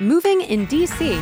Moving 0.00 0.40
in 0.40 0.66
DC 0.66 1.20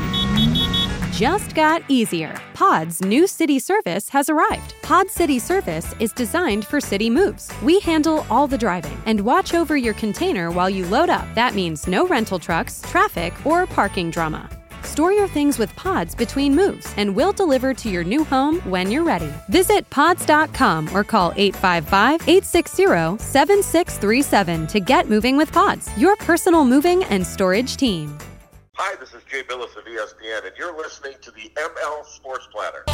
just 1.10 1.56
got 1.56 1.82
easier. 1.88 2.32
Pod's 2.54 3.00
new 3.00 3.26
city 3.26 3.58
service 3.58 4.08
has 4.08 4.30
arrived. 4.30 4.72
Pod 4.82 5.10
City 5.10 5.40
Service 5.40 5.92
is 5.98 6.12
designed 6.12 6.64
for 6.64 6.80
city 6.80 7.10
moves. 7.10 7.50
We 7.60 7.80
handle 7.80 8.24
all 8.30 8.46
the 8.46 8.56
driving 8.56 8.96
and 9.04 9.22
watch 9.22 9.52
over 9.52 9.76
your 9.76 9.94
container 9.94 10.52
while 10.52 10.70
you 10.70 10.86
load 10.86 11.10
up. 11.10 11.26
That 11.34 11.56
means 11.56 11.88
no 11.88 12.06
rental 12.06 12.38
trucks, 12.38 12.80
traffic, 12.82 13.34
or 13.44 13.66
parking 13.66 14.12
drama. 14.12 14.48
Store 14.84 15.12
your 15.12 15.26
things 15.26 15.58
with 15.58 15.74
Pods 15.74 16.14
between 16.14 16.54
moves, 16.54 16.94
and 16.96 17.16
we'll 17.16 17.32
deliver 17.32 17.74
to 17.74 17.90
your 17.90 18.04
new 18.04 18.22
home 18.22 18.60
when 18.60 18.88
you're 18.92 19.02
ready. 19.02 19.32
Visit 19.48 19.90
pods.com 19.90 20.88
or 20.94 21.02
call 21.02 21.32
855 21.34 22.28
860 22.28 22.84
7637 23.18 24.66
to 24.68 24.78
get 24.78 25.08
moving 25.08 25.36
with 25.36 25.50
Pods, 25.50 25.90
your 25.98 26.14
personal 26.14 26.64
moving 26.64 27.02
and 27.04 27.26
storage 27.26 27.76
team. 27.76 28.16
Hi, 28.80 28.94
this 28.94 29.12
is 29.12 29.24
Jay 29.24 29.42
Bilas 29.42 29.76
of 29.76 29.84
ESPN, 29.86 30.46
and 30.46 30.56
you're 30.56 30.76
listening 30.76 31.14
to 31.20 31.32
the 31.32 31.50
ML 31.56 32.06
Sports 32.06 32.46
Platter. 32.52 32.84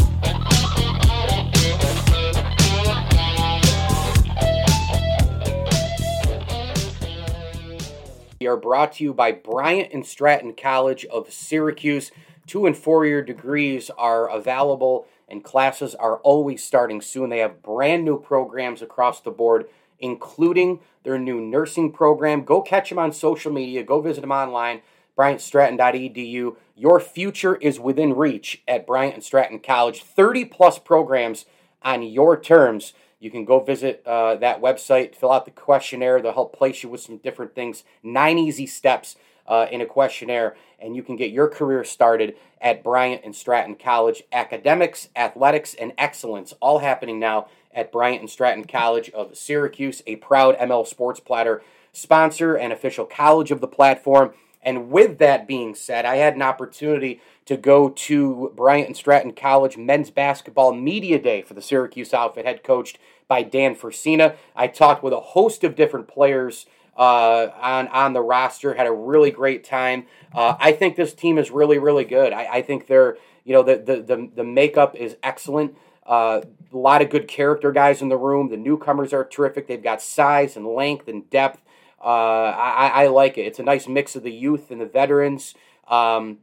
We 8.40 8.46
are 8.46 8.56
brought 8.56 8.94
to 8.94 9.04
you 9.04 9.12
by 9.12 9.32
Bryant 9.32 9.92
and 9.92 10.06
Stratton 10.06 10.54
College 10.54 11.04
of 11.04 11.30
Syracuse. 11.30 12.10
Two 12.46 12.64
and 12.64 12.74
four 12.74 13.04
year 13.04 13.22
degrees 13.22 13.90
are 13.98 14.30
available, 14.30 15.06
and 15.28 15.44
classes 15.44 15.94
are 15.94 16.16
always 16.20 16.64
starting 16.64 17.02
soon. 17.02 17.28
They 17.28 17.40
have 17.40 17.62
brand 17.62 18.06
new 18.06 18.18
programs 18.18 18.80
across 18.80 19.20
the 19.20 19.30
board, 19.30 19.66
including 20.00 20.80
their 21.02 21.18
new 21.18 21.42
nursing 21.42 21.92
program. 21.92 22.42
Go 22.44 22.62
catch 22.62 22.88
them 22.88 22.98
on 22.98 23.12
social 23.12 23.52
media, 23.52 23.82
go 23.82 24.00
visit 24.00 24.22
them 24.22 24.32
online, 24.32 24.80
bryantstratton.edu. 25.16 26.56
Your 26.76 27.00
future 27.00 27.56
is 27.56 27.78
within 27.78 28.14
reach 28.14 28.62
at 28.66 28.86
Bryant 28.86 29.14
and 29.14 29.24
Stratton 29.24 29.60
College. 29.60 30.02
30 30.02 30.46
plus 30.46 30.78
programs 30.78 31.46
on 31.82 32.02
your 32.02 32.38
terms. 32.38 32.94
You 33.20 33.30
can 33.30 33.44
go 33.44 33.60
visit 33.60 34.02
uh, 34.06 34.34
that 34.36 34.60
website, 34.60 35.14
fill 35.14 35.32
out 35.32 35.44
the 35.44 35.50
questionnaire. 35.50 36.20
They'll 36.20 36.32
help 36.32 36.56
place 36.56 36.82
you 36.82 36.88
with 36.88 37.00
some 37.00 37.18
different 37.18 37.54
things. 37.54 37.84
Nine 38.02 38.38
easy 38.38 38.66
steps 38.66 39.16
uh, 39.46 39.66
in 39.70 39.80
a 39.80 39.86
questionnaire, 39.86 40.56
and 40.78 40.96
you 40.96 41.02
can 41.02 41.16
get 41.16 41.30
your 41.30 41.48
career 41.48 41.84
started 41.84 42.34
at 42.60 42.82
Bryant 42.82 43.22
and 43.24 43.34
Stratton 43.34 43.76
College. 43.76 44.22
Academics, 44.32 45.08
athletics, 45.14 45.74
and 45.74 45.92
excellence 45.98 46.54
all 46.60 46.80
happening 46.80 47.18
now 47.18 47.48
at 47.72 47.92
Bryant 47.92 48.20
and 48.20 48.30
Stratton 48.30 48.64
College 48.64 49.10
of 49.10 49.36
Syracuse, 49.36 50.02
a 50.06 50.16
proud 50.16 50.56
ML 50.58 50.86
Sports 50.86 51.20
Platter 51.20 51.62
sponsor 51.92 52.56
and 52.56 52.72
official 52.72 53.04
college 53.04 53.50
of 53.50 53.60
the 53.60 53.68
platform. 53.68 54.32
And 54.64 54.90
with 54.90 55.18
that 55.18 55.46
being 55.46 55.74
said, 55.74 56.04
I 56.04 56.16
had 56.16 56.34
an 56.34 56.42
opportunity 56.42 57.20
to 57.46 57.56
go 57.56 57.90
to 57.90 58.52
Bryant 58.56 58.88
and 58.88 58.96
Stratton 58.96 59.32
College 59.32 59.76
men's 59.76 60.10
basketball 60.10 60.72
media 60.72 61.18
day 61.18 61.42
for 61.42 61.54
the 61.54 61.62
Syracuse 61.62 62.14
outfit, 62.14 62.46
head 62.46 62.64
coached 62.64 62.98
by 63.28 63.42
Dan 63.42 63.74
Frisina. 63.76 64.36
I 64.56 64.66
talked 64.66 65.02
with 65.02 65.12
a 65.12 65.20
host 65.20 65.64
of 65.64 65.76
different 65.76 66.08
players 66.08 66.66
uh, 66.96 67.48
on 67.60 67.88
on 67.88 68.12
the 68.12 68.22
roster. 68.22 68.74
Had 68.74 68.86
a 68.86 68.92
really 68.92 69.30
great 69.30 69.64
time. 69.64 70.06
Uh, 70.32 70.56
I 70.58 70.72
think 70.72 70.96
this 70.96 71.14
team 71.14 71.38
is 71.38 71.50
really 71.50 71.78
really 71.78 72.04
good. 72.04 72.32
I, 72.32 72.44
I 72.54 72.62
think 72.62 72.86
they're 72.86 73.16
you 73.44 73.52
know 73.52 73.62
the 73.62 73.76
the 73.76 74.02
the, 74.02 74.30
the 74.36 74.44
makeup 74.44 74.94
is 74.96 75.16
excellent. 75.22 75.76
Uh, 76.06 76.42
a 76.72 76.76
lot 76.76 77.02
of 77.02 77.10
good 77.10 77.28
character 77.28 77.72
guys 77.72 78.02
in 78.02 78.08
the 78.08 78.16
room. 78.16 78.50
The 78.50 78.56
newcomers 78.56 79.12
are 79.12 79.24
terrific. 79.24 79.66
They've 79.66 79.82
got 79.82 80.02
size 80.02 80.56
and 80.56 80.66
length 80.66 81.08
and 81.08 81.28
depth. 81.30 81.62
Uh, 82.04 82.54
I, 82.56 83.04
I 83.04 83.06
like 83.06 83.38
it. 83.38 83.46
It's 83.46 83.58
a 83.58 83.62
nice 83.62 83.88
mix 83.88 84.14
of 84.14 84.22
the 84.22 84.32
youth 84.32 84.70
and 84.70 84.80
the 84.80 84.86
veterans. 84.86 85.54
Um, 85.88 86.38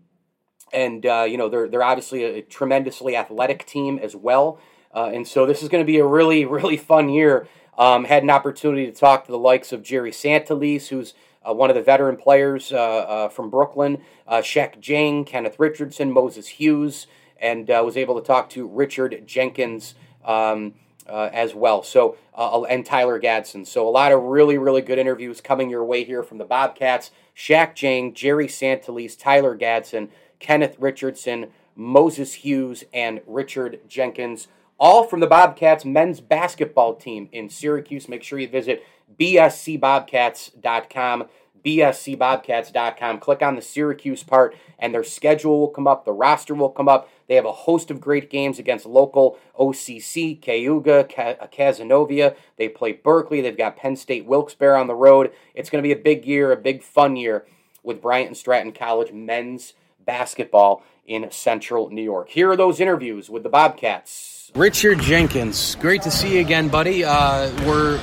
and 0.73 1.05
uh, 1.05 1.25
you 1.27 1.37
know 1.37 1.49
they're 1.49 1.67
they're 1.67 1.83
obviously 1.83 2.23
a 2.23 2.41
tremendously 2.41 3.15
athletic 3.15 3.65
team 3.65 3.99
as 3.99 4.15
well. 4.15 4.59
Uh, 4.93 5.11
and 5.13 5.27
so 5.27 5.45
this 5.45 5.63
is 5.63 5.69
going 5.69 5.83
to 5.83 5.85
be 5.85 5.99
a 5.99 6.05
really, 6.05 6.45
really 6.57 6.77
fun 6.77 7.09
year. 7.09 7.47
Um, 7.77 8.05
had 8.05 8.23
an 8.23 8.29
opportunity 8.29 8.85
to 8.85 8.91
talk 8.91 9.25
to 9.25 9.31
the 9.31 9.39
likes 9.39 9.71
of 9.71 9.81
Jerry 9.81 10.11
Santelice, 10.11 10.89
who's 10.89 11.13
uh, 11.47 11.53
one 11.53 11.69
of 11.69 11.75
the 11.75 11.81
veteran 11.81 12.17
players 12.17 12.71
uh, 12.71 12.77
uh 12.77 13.29
from 13.29 13.49
Brooklyn, 13.49 14.01
uh, 14.27 14.37
Shaq 14.37 14.79
Jang, 14.79 15.25
Kenneth 15.25 15.57
Richardson, 15.57 16.11
Moses 16.11 16.47
Hughes, 16.47 17.07
and 17.39 17.69
uh, 17.69 17.81
was 17.83 17.97
able 17.97 18.19
to 18.19 18.25
talk 18.25 18.49
to 18.51 18.67
Richard 18.67 19.23
Jenkins 19.25 19.95
um, 20.25 20.75
Uh, 21.07 21.29
as 21.33 21.55
well. 21.55 21.81
So 21.81 22.15
uh, 22.35 22.61
and 22.63 22.85
Tyler 22.85 23.17
Gadsden. 23.17 23.65
So 23.65 23.87
a 23.87 23.89
lot 23.89 24.11
of 24.11 24.21
really, 24.21 24.59
really 24.59 24.83
good 24.83 24.99
interviews 24.99 25.41
coming 25.41 25.69
your 25.69 25.83
way 25.83 26.03
here 26.03 26.21
from 26.21 26.37
the 26.37 26.45
Bobcats. 26.45 27.09
Shaq 27.35 27.73
Jang, 27.73 28.13
Jerry 28.13 28.47
Santelice, 28.47 29.17
Tyler 29.17 29.55
Gadsden, 29.55 30.09
Kenneth 30.39 30.75
Richardson, 30.79 31.47
Moses 31.75 32.35
Hughes, 32.35 32.83
and 32.93 33.21
Richard 33.25 33.79
Jenkins 33.87 34.47
all 34.81 35.03
from 35.03 35.19
the 35.19 35.27
Bobcats 35.27 35.85
men's 35.85 36.21
basketball 36.21 36.95
team 36.95 37.29
in 37.31 37.49
Syracuse. 37.49 38.09
Make 38.09 38.23
sure 38.23 38.39
you 38.39 38.47
visit 38.47 38.83
bscbobcats.com, 39.19 41.25
bscbobcats.com. 41.63 43.19
Click 43.19 43.43
on 43.43 43.55
the 43.55 43.61
Syracuse 43.61 44.23
part, 44.23 44.55
and 44.79 44.91
their 44.91 45.03
schedule 45.03 45.59
will 45.59 45.67
come 45.67 45.85
up, 45.85 46.03
the 46.03 46.11
roster 46.11 46.55
will 46.55 46.71
come 46.71 46.89
up. 46.89 47.07
They 47.31 47.35
have 47.35 47.45
a 47.45 47.53
host 47.53 47.89
of 47.89 48.01
great 48.01 48.29
games 48.29 48.59
against 48.59 48.85
local 48.85 49.37
OCC, 49.57 50.41
Cayuga, 50.41 51.05
Cazenovia. 51.05 52.35
They 52.57 52.67
play 52.67 52.91
Berkeley. 52.91 53.39
They've 53.39 53.57
got 53.57 53.77
Penn 53.77 53.95
State 53.95 54.25
Wilkes-Barre 54.25 54.75
on 54.75 54.87
the 54.87 54.95
road. 54.95 55.31
It's 55.55 55.69
going 55.69 55.81
to 55.81 55.87
be 55.87 55.93
a 55.93 56.03
big 56.03 56.25
year, 56.25 56.51
a 56.51 56.57
big 56.57 56.83
fun 56.83 57.15
year 57.15 57.45
with 57.83 58.01
Bryant 58.01 58.27
and 58.27 58.35
Stratton 58.35 58.73
College 58.73 59.13
men's 59.13 59.75
basketball 60.05 60.83
in 61.07 61.31
central 61.31 61.89
New 61.89 62.01
York. 62.01 62.27
Here 62.27 62.51
are 62.51 62.57
those 62.57 62.81
interviews 62.81 63.29
with 63.29 63.43
the 63.43 63.49
Bobcats. 63.49 64.51
Richard 64.53 64.99
Jenkins, 64.99 65.75
great 65.75 66.01
to 66.01 66.11
see 66.11 66.33
you 66.33 66.41
again, 66.41 66.67
buddy. 66.67 67.05
Uh, 67.05 67.49
we're 67.65 67.97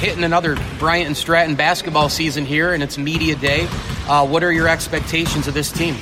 hitting 0.00 0.22
another 0.22 0.54
Bryant 0.78 1.06
and 1.06 1.16
Stratton 1.16 1.54
basketball 1.54 2.10
season 2.10 2.44
here, 2.44 2.74
and 2.74 2.82
it's 2.82 2.98
media 2.98 3.36
day. 3.36 3.68
Uh, 4.06 4.26
what 4.26 4.44
are 4.44 4.52
your 4.52 4.68
expectations 4.68 5.48
of 5.48 5.54
this 5.54 5.72
team? 5.72 5.96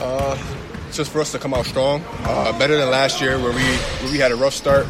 Uh, 0.00 0.36
just 0.96 1.10
for 1.10 1.20
us 1.20 1.32
to 1.32 1.38
come 1.38 1.54
out 1.54 1.66
strong, 1.66 2.02
uh, 2.24 2.56
better 2.58 2.76
than 2.76 2.90
last 2.90 3.20
year 3.20 3.38
where 3.38 3.52
we 3.52 3.62
where 3.62 4.12
we 4.12 4.18
had 4.18 4.32
a 4.32 4.36
rough 4.36 4.54
start, 4.54 4.86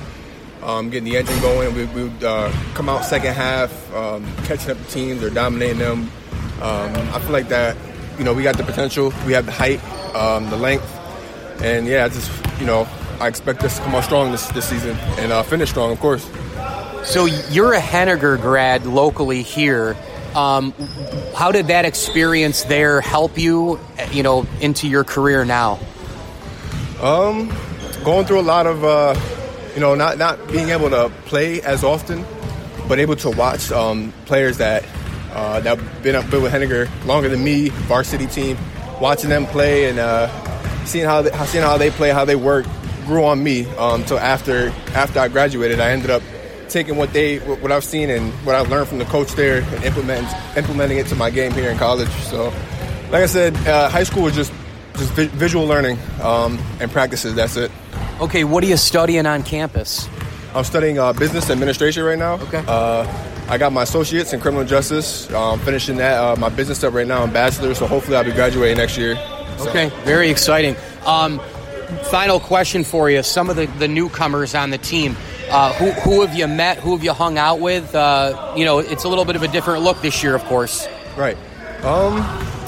um, 0.63 0.91
getting 0.91 1.11
the 1.11 1.17
engine 1.17 1.39
going. 1.41 1.75
We 1.75 1.85
would 1.87 2.25
uh, 2.25 2.53
come 2.75 2.89
out 2.89 3.05
second 3.05 3.35
half, 3.35 3.73
um, 3.95 4.25
catching 4.45 4.71
up 4.71 4.79
the 4.79 4.91
teams 4.91 5.23
or 5.23 5.31
dominating 5.31 5.79
them. 5.79 6.11
Um, 6.61 6.95
I 7.15 7.19
feel 7.21 7.33
like 7.33 7.49
that. 7.49 7.77
You 8.19 8.25
know, 8.25 8.35
we 8.35 8.43
got 8.43 8.57
the 8.57 8.63
potential, 8.65 9.13
we 9.27 9.33
have 9.33 9.47
the 9.47 9.53
height, 9.53 9.83
um, 10.15 10.49
the 10.51 10.57
length, 10.57 10.85
and 11.63 11.87
yeah, 11.87 12.07
just 12.09 12.31
you 12.61 12.67
know, 12.67 12.87
I 13.21 13.29
expect 13.29 13.63
us 13.63 13.79
to 13.79 13.85
come 13.85 13.95
out 13.95 14.05
strong 14.05 14.33
this, 14.33 14.49
this 14.49 14.69
season 14.69 14.97
and 15.19 15.33
uh, 15.33 15.43
finish 15.43 15.71
strong, 15.71 15.93
of 15.93 16.01
course. 16.01 16.29
So 17.05 17.25
you're 17.25 17.73
a 17.73 17.81
Henninger 17.81 18.37
grad 18.37 18.87
locally 18.87 19.43
here. 19.43 19.97
Um, 20.35 20.73
how 21.35 21.53
did 21.53 21.67
that 21.67 21.85
experience 21.85 22.65
there 22.65 23.01
help 23.01 23.39
you, 23.39 23.81
you 24.13 24.23
know, 24.23 24.47
into 24.61 24.89
your 24.89 25.05
career 25.05 25.45
now? 25.45 25.79
Um, 27.03 27.49
going 28.05 28.27
through 28.27 28.41
a 28.41 28.43
lot 28.43 28.67
of, 28.67 28.85
uh, 28.85 29.19
you 29.75 29.81
know, 29.81 29.95
not 29.97 30.19
not 30.19 30.39
being 30.53 30.71
able 30.71 30.89
to 30.91 31.11
play 31.25 31.61
as 31.63 31.83
often, 31.83 32.25
but 32.89 33.01
able 33.01 33.17
to 33.17 33.31
watch 33.31 33.73
um, 33.73 34.13
players 34.27 34.59
that 34.59 34.85
uh, 35.33 35.61
that 35.61 35.79
been 36.03 36.15
up 36.15 36.31
with 36.31 36.53
Henninger 36.53 36.89
longer 37.05 37.29
than 37.29 37.43
me, 37.43 37.71
varsity 37.71 38.27
team, 38.27 38.57
watching 39.01 39.31
them 39.31 39.47
play 39.47 39.89
and 39.89 39.99
uh, 39.99 40.29
seeing 40.85 41.05
how 41.05 41.23
they, 41.23 41.31
seeing 41.47 41.65
how 41.65 41.77
they 41.77 41.91
play, 41.91 42.11
how 42.11 42.25
they 42.25 42.37
work, 42.37 42.67
grew 43.05 43.25
on 43.25 43.43
me 43.43 43.67
until 43.79 44.19
um, 44.19 44.23
after 44.23 44.69
after 44.95 45.19
I 45.19 45.27
graduated. 45.27 45.81
I 45.81 45.91
ended 45.91 46.11
up 46.11 46.23
taking 46.69 46.97
what 46.97 47.13
they 47.13 47.39
what 47.39 47.73
I've 47.73 47.85
seen 47.85 48.11
and 48.11 48.33
what 48.47 48.55
I've 48.55 48.71
learned 48.71 48.89
from 48.89 48.99
the 48.99 49.05
coach 49.07 49.33
there 49.33 49.63
and 49.63 49.85
implement, 49.85 50.29
implementing 50.57 50.99
it 50.99 51.07
to 51.09 51.17
my 51.17 51.31
game 51.31 51.53
here 51.53 51.71
in 51.71 51.79
college. 51.79 52.11
So, 52.31 52.53
like 53.11 53.23
I 53.23 53.27
said, 53.27 53.57
uh, 53.67 53.89
high 53.89 54.05
school 54.05 54.23
was 54.23 54.35
just 54.35 54.53
just 54.97 55.13
vi- 55.13 55.27
visual 55.27 55.67
learning 55.67 55.99
um, 56.23 56.59
and 56.81 56.91
practices. 56.91 57.35
That's 57.35 57.57
it. 57.57 57.71
Okay, 58.21 58.45
what 58.45 58.63
are 58.65 58.67
you 58.67 58.77
studying 58.77 59.27
on 59.27 59.43
campus? 59.43 60.09
I'm 60.55 60.65
studying 60.65 60.99
uh, 60.99 61.13
business 61.13 61.51
administration 61.51 62.05
right 62.05 62.19
now. 62.19 62.35
Okay. 62.35 62.63
Uh, 62.67 63.07
I 63.49 63.59
got 63.59 63.73
my 63.73 63.83
associates 63.83 64.33
in 64.33 64.41
criminal 64.41 64.65
justice. 64.65 65.31
Um, 65.33 65.59
finishing 65.61 65.97
that, 65.97 66.17
uh, 66.19 66.37
my 66.37 66.49
business 66.49 66.79
stuff 66.79 66.95
right 66.95 67.07
now, 67.07 67.25
in 67.25 67.33
bachelor. 67.33 67.75
So 67.75 67.87
hopefully, 67.87 68.17
I'll 68.17 68.25
be 68.25 68.33
graduating 68.33 68.77
next 68.77 68.97
year. 68.97 69.17
So. 69.59 69.71
Okay, 69.71 69.91
very 70.05 70.31
exciting. 70.31 70.77
Um, 71.05 71.41
final 72.05 72.39
question 72.39 72.85
for 72.85 73.11
you. 73.11 73.23
Some 73.23 73.51
of 73.51 73.57
the, 73.57 73.67
the 73.67 73.89
newcomers 73.89 74.55
on 74.55 74.71
the 74.71 74.79
team, 74.79 75.17
uh, 75.51 75.73
who, 75.75 75.91
who 76.03 76.21
have 76.25 76.35
you 76.35 76.47
met? 76.47 76.79
Who 76.79 76.93
have 76.93 77.05
you 77.05 77.13
hung 77.13 77.39
out 77.39 77.61
with? 77.61 77.95
Uh, 77.95 78.55
you 78.57 78.65
know, 78.65 78.79
it's 78.79 79.05
a 79.05 79.09
little 79.09 79.25
bit 79.25 79.37
of 79.37 79.43
a 79.43 79.49
different 79.49 79.83
look 79.83 80.01
this 80.01 80.23
year, 80.23 80.35
of 80.35 80.45
course. 80.45 80.87
Right. 81.17 81.37
Um, 81.83 82.17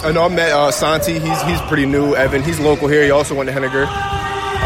I 0.04 0.12
know 0.12 0.24
I 0.24 0.28
met 0.28 0.52
uh, 0.52 0.70
Santi. 0.70 1.18
He's 1.18 1.42
he's 1.42 1.60
pretty 1.62 1.86
new. 1.86 2.14
Evan, 2.14 2.42
he's 2.42 2.60
local 2.60 2.88
here. 2.88 3.02
He 3.04 3.10
also 3.10 3.34
went 3.34 3.48
to 3.48 3.52
Henninger. 3.52 3.84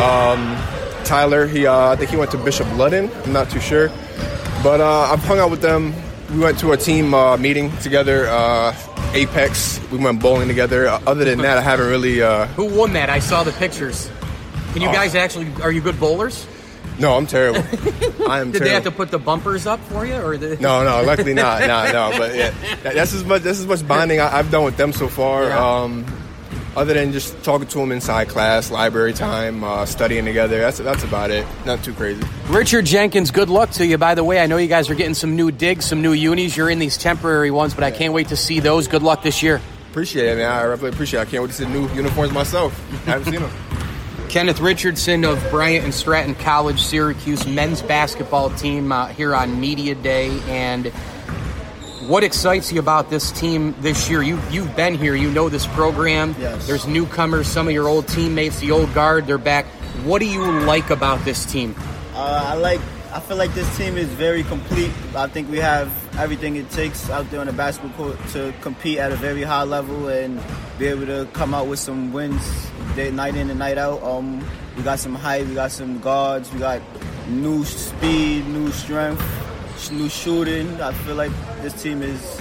Um, 0.02 0.56
Tyler, 1.04 1.46
he 1.46 1.66
uh, 1.66 1.90
I 1.90 1.96
think 1.96 2.10
he 2.10 2.16
went 2.16 2.30
to 2.32 2.38
Bishop 2.38 2.66
Ludden. 2.68 3.08
I'm 3.24 3.32
not 3.32 3.48
too 3.50 3.60
sure, 3.60 3.88
but 4.62 4.80
uh, 4.80 5.12
I've 5.12 5.20
hung 5.22 5.38
out 5.38 5.50
with 5.50 5.60
them. 5.62 5.94
We 6.32 6.40
went 6.40 6.58
to 6.60 6.72
a 6.72 6.76
team 6.76 7.14
uh, 7.14 7.36
meeting 7.36 7.74
together 7.78 8.26
Apex. 9.14 9.80
We 9.90 9.98
went 9.98 10.20
bowling 10.20 10.48
together. 10.48 10.88
Uh, 10.88 11.00
Other 11.06 11.24
than 11.24 11.38
that, 11.38 11.56
I 11.58 11.62
haven't 11.62 11.86
really. 11.88 12.20
Uh, 12.20 12.46
Who 12.48 12.64
won 12.66 12.92
that? 12.94 13.08
I 13.08 13.20
saw 13.20 13.42
the 13.44 13.52
pictures. 13.52 14.10
Can 14.72 14.82
you 14.82 14.88
Oh. 14.88 14.92
guys 14.92 15.14
actually? 15.14 15.50
Are 15.62 15.72
you 15.72 15.80
good 15.80 15.98
bowlers? 15.98 16.46
No, 16.98 17.16
I'm 17.16 17.26
terrible. 17.26 17.60
I 18.28 18.40
am 18.40 18.50
Did 18.50 18.58
terrible. 18.58 18.60
they 18.60 18.70
have 18.70 18.84
to 18.84 18.90
put 18.90 19.10
the 19.10 19.18
bumpers 19.18 19.66
up 19.66 19.80
for 19.84 20.04
you, 20.04 20.16
or 20.16 20.36
the? 20.36 20.56
No, 20.56 20.84
no, 20.84 21.02
luckily 21.02 21.34
not. 21.34 21.62
No, 21.68 21.92
no, 21.92 22.18
but 22.18 22.34
yeah, 22.34 22.52
that's 22.82 23.12
as 23.12 23.24
much. 23.24 23.42
That's 23.42 23.58
as 23.60 23.66
much 23.66 23.86
bonding 23.86 24.20
I, 24.20 24.38
I've 24.38 24.50
done 24.50 24.64
with 24.64 24.76
them 24.76 24.92
so 24.92 25.08
far. 25.08 25.44
Yeah. 25.44 25.82
Um, 25.82 26.04
other 26.76 26.94
than 26.94 27.12
just 27.12 27.42
talking 27.42 27.66
to 27.66 27.78
them 27.78 27.90
inside 27.90 28.28
class, 28.28 28.70
library 28.70 29.12
time, 29.12 29.64
uh, 29.64 29.84
studying 29.84 30.24
together. 30.24 30.58
That's 30.58 30.78
that's 30.78 31.02
about 31.02 31.30
it. 31.30 31.46
Not 31.66 31.82
too 31.82 31.92
crazy. 31.92 32.22
Richard 32.48 32.86
Jenkins, 32.86 33.30
good 33.30 33.48
luck 33.50 33.70
to 33.72 33.86
you. 33.86 33.98
By 33.98 34.14
the 34.14 34.22
way, 34.24 34.40
I 34.40 34.46
know 34.46 34.56
you 34.58 34.68
guys 34.68 34.88
are 34.88 34.94
getting 34.94 35.14
some 35.14 35.34
new 35.36 35.50
digs, 35.50 35.84
some 35.86 36.02
new 36.02 36.12
unis. 36.12 36.56
You're 36.56 36.70
in 36.70 36.78
these 36.78 36.96
temporary 36.96 37.50
ones, 37.50 37.74
but 37.74 37.84
I 37.84 37.90
can't 37.90 38.12
wait 38.14 38.28
to 38.28 38.36
see 38.36 38.60
those. 38.60 38.86
Good 38.88 39.02
luck 39.02 39.22
this 39.22 39.42
year. 39.42 39.60
Appreciate 39.90 40.26
it, 40.32 40.36
man. 40.36 40.50
I 40.52 40.62
really 40.62 40.88
appreciate. 40.90 41.20
it. 41.20 41.28
I 41.28 41.30
can't 41.30 41.42
wait 41.42 41.48
to 41.50 41.56
see 41.56 41.64
the 41.64 41.70
new 41.70 41.88
uniforms 41.94 42.32
myself. 42.32 42.78
I 43.08 43.12
haven't 43.12 43.32
seen 43.32 43.42
them. 43.42 43.50
Kenneth 44.28 44.60
Richardson 44.60 45.24
of 45.24 45.42
Bryant 45.50 45.84
and 45.84 45.94
Stratton 45.94 46.34
College, 46.34 46.82
Syracuse 46.82 47.46
men's 47.46 47.80
basketball 47.80 48.50
team 48.50 48.92
uh, 48.92 49.06
here 49.06 49.34
on 49.34 49.58
Media 49.58 49.94
Day. 49.94 50.38
And 50.48 50.88
what 52.06 52.22
excites 52.22 52.70
you 52.70 52.78
about 52.78 53.08
this 53.08 53.32
team 53.32 53.74
this 53.80 54.10
year? 54.10 54.22
You 54.22 54.38
you've 54.50 54.76
been 54.76 54.96
here, 54.96 55.14
you 55.14 55.30
know 55.30 55.48
this 55.48 55.66
program. 55.68 56.34
Yes. 56.38 56.66
There's 56.66 56.86
newcomers, 56.86 57.48
some 57.48 57.68
of 57.68 57.72
your 57.72 57.88
old 57.88 58.06
teammates, 58.06 58.58
the 58.60 58.70
old 58.70 58.92
guard, 58.92 59.26
they're 59.26 59.38
back. 59.38 59.64
What 60.04 60.18
do 60.18 60.26
you 60.26 60.44
like 60.60 60.90
about 60.90 61.24
this 61.24 61.46
team? 61.46 61.74
Uh, 62.12 62.44
I 62.48 62.54
like. 62.54 62.80
I 63.10 63.20
feel 63.20 63.38
like 63.38 63.54
this 63.54 63.74
team 63.78 63.96
is 63.96 64.08
very 64.08 64.44
complete. 64.44 64.92
I 65.16 65.26
think 65.26 65.50
we 65.50 65.56
have 65.56 65.90
everything 66.18 66.56
it 66.56 66.68
takes 66.70 67.08
out 67.10 67.30
there 67.30 67.40
on 67.40 67.46
the 67.46 67.52
basketball 67.52 67.92
court 67.92 68.28
to 68.30 68.52
compete 68.60 68.98
at 68.98 69.12
a 69.12 69.16
very 69.16 69.42
high 69.42 69.62
level 69.62 70.08
and 70.08 70.40
be 70.78 70.86
able 70.86 71.06
to 71.06 71.28
come 71.32 71.54
out 71.54 71.68
with 71.68 71.78
some 71.78 72.12
wins 72.12 72.70
day, 72.96 73.10
night 73.10 73.36
in 73.36 73.48
and 73.50 73.58
night 73.58 73.78
out. 73.78 74.02
Um, 74.02 74.44
we 74.76 74.82
got 74.82 74.98
some 74.98 75.14
height, 75.14 75.46
we 75.46 75.54
got 75.54 75.70
some 75.70 76.00
guards, 76.00 76.52
we 76.52 76.58
got 76.58 76.82
new 77.28 77.64
speed, 77.64 78.46
new 78.48 78.70
strength, 78.72 79.22
new 79.92 80.08
shooting. 80.08 80.80
I 80.80 80.92
feel 80.92 81.14
like 81.14 81.32
this 81.62 81.80
team 81.80 82.02
is 82.02 82.40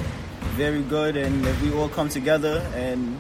very 0.56 0.82
good, 0.82 1.16
and 1.16 1.46
if 1.46 1.62
we 1.62 1.72
all 1.74 1.90
come 1.90 2.10
together 2.10 2.60
and 2.74 3.20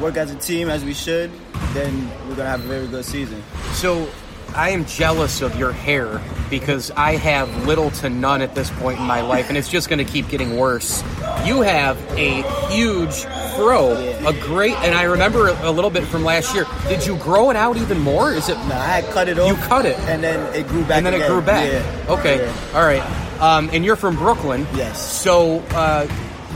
work 0.00 0.16
as 0.16 0.30
a 0.30 0.36
team 0.36 0.68
as 0.68 0.84
we 0.84 0.94
should, 0.94 1.30
then 1.74 2.08
we're 2.28 2.36
gonna 2.36 2.48
have 2.48 2.64
a 2.64 2.68
very 2.68 2.86
good 2.86 3.04
season. 3.04 3.42
So 3.72 4.08
I 4.56 4.70
am 4.70 4.86
jealous 4.86 5.42
of 5.42 5.56
your 5.58 5.72
hair 5.72 6.20
because 6.48 6.90
I 6.92 7.16
have 7.16 7.66
little 7.66 7.90
to 7.92 8.08
none 8.08 8.40
at 8.40 8.54
this 8.54 8.70
point 8.70 8.98
in 8.98 9.04
my 9.04 9.20
life, 9.20 9.48
and 9.48 9.58
it's 9.58 9.68
just 9.68 9.88
going 9.90 9.98
to 9.98 10.10
keep 10.10 10.28
getting 10.28 10.56
worse. 10.56 11.02
You 11.44 11.60
have 11.62 11.98
a 12.12 12.42
huge 12.70 13.14
fro, 13.56 13.92
a 14.26 14.32
great, 14.40 14.74
and 14.76 14.94
I 14.94 15.02
remember 15.04 15.48
a 15.48 15.70
little 15.70 15.90
bit 15.90 16.04
from 16.04 16.24
last 16.24 16.54
year. 16.54 16.64
Did 16.88 17.04
you 17.06 17.16
grow 17.18 17.50
it 17.50 17.56
out 17.56 17.76
even 17.76 17.98
more? 18.00 18.32
Is 18.32 18.48
it? 18.48 18.54
No, 18.66 18.74
I 18.76 19.02
cut 19.12 19.28
it 19.28 19.38
off. 19.38 19.46
You 19.48 19.56
cut 19.66 19.84
it? 19.86 19.98
and 20.00 20.22
then 20.24 20.54
it 20.54 20.66
grew 20.68 20.82
back. 20.84 20.96
and 20.98 21.06
then 21.06 21.14
it 21.14 21.26
grew 21.28 21.42
back. 21.42 21.70
Yeah. 21.70 22.12
Okay, 22.14 22.38
Yeah. 22.44 22.54
all 22.74 22.82
right. 22.84 23.02
Um, 23.40 23.68
and 23.72 23.84
you're 23.84 23.96
from 23.96 24.16
Brooklyn. 24.16 24.66
Yes. 24.74 24.98
So, 25.20 25.58
uh, 25.74 26.06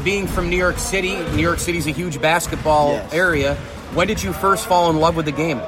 being 0.05 0.27
from 0.27 0.49
New 0.49 0.57
York 0.57 0.79
City, 0.79 1.17
New 1.33 1.43
York 1.43 1.59
City's 1.59 1.87
a 1.87 1.91
huge 1.91 2.21
basketball 2.23 2.93
Yes. 2.93 3.13
area. 3.13 3.55
When 3.93 4.07
did 4.07 4.23
you 4.23 4.33
first 4.33 4.67
fall 4.67 4.89
in 4.89 4.97
love 4.97 5.17
with 5.17 5.27
the 5.27 5.33
game? 5.33 5.61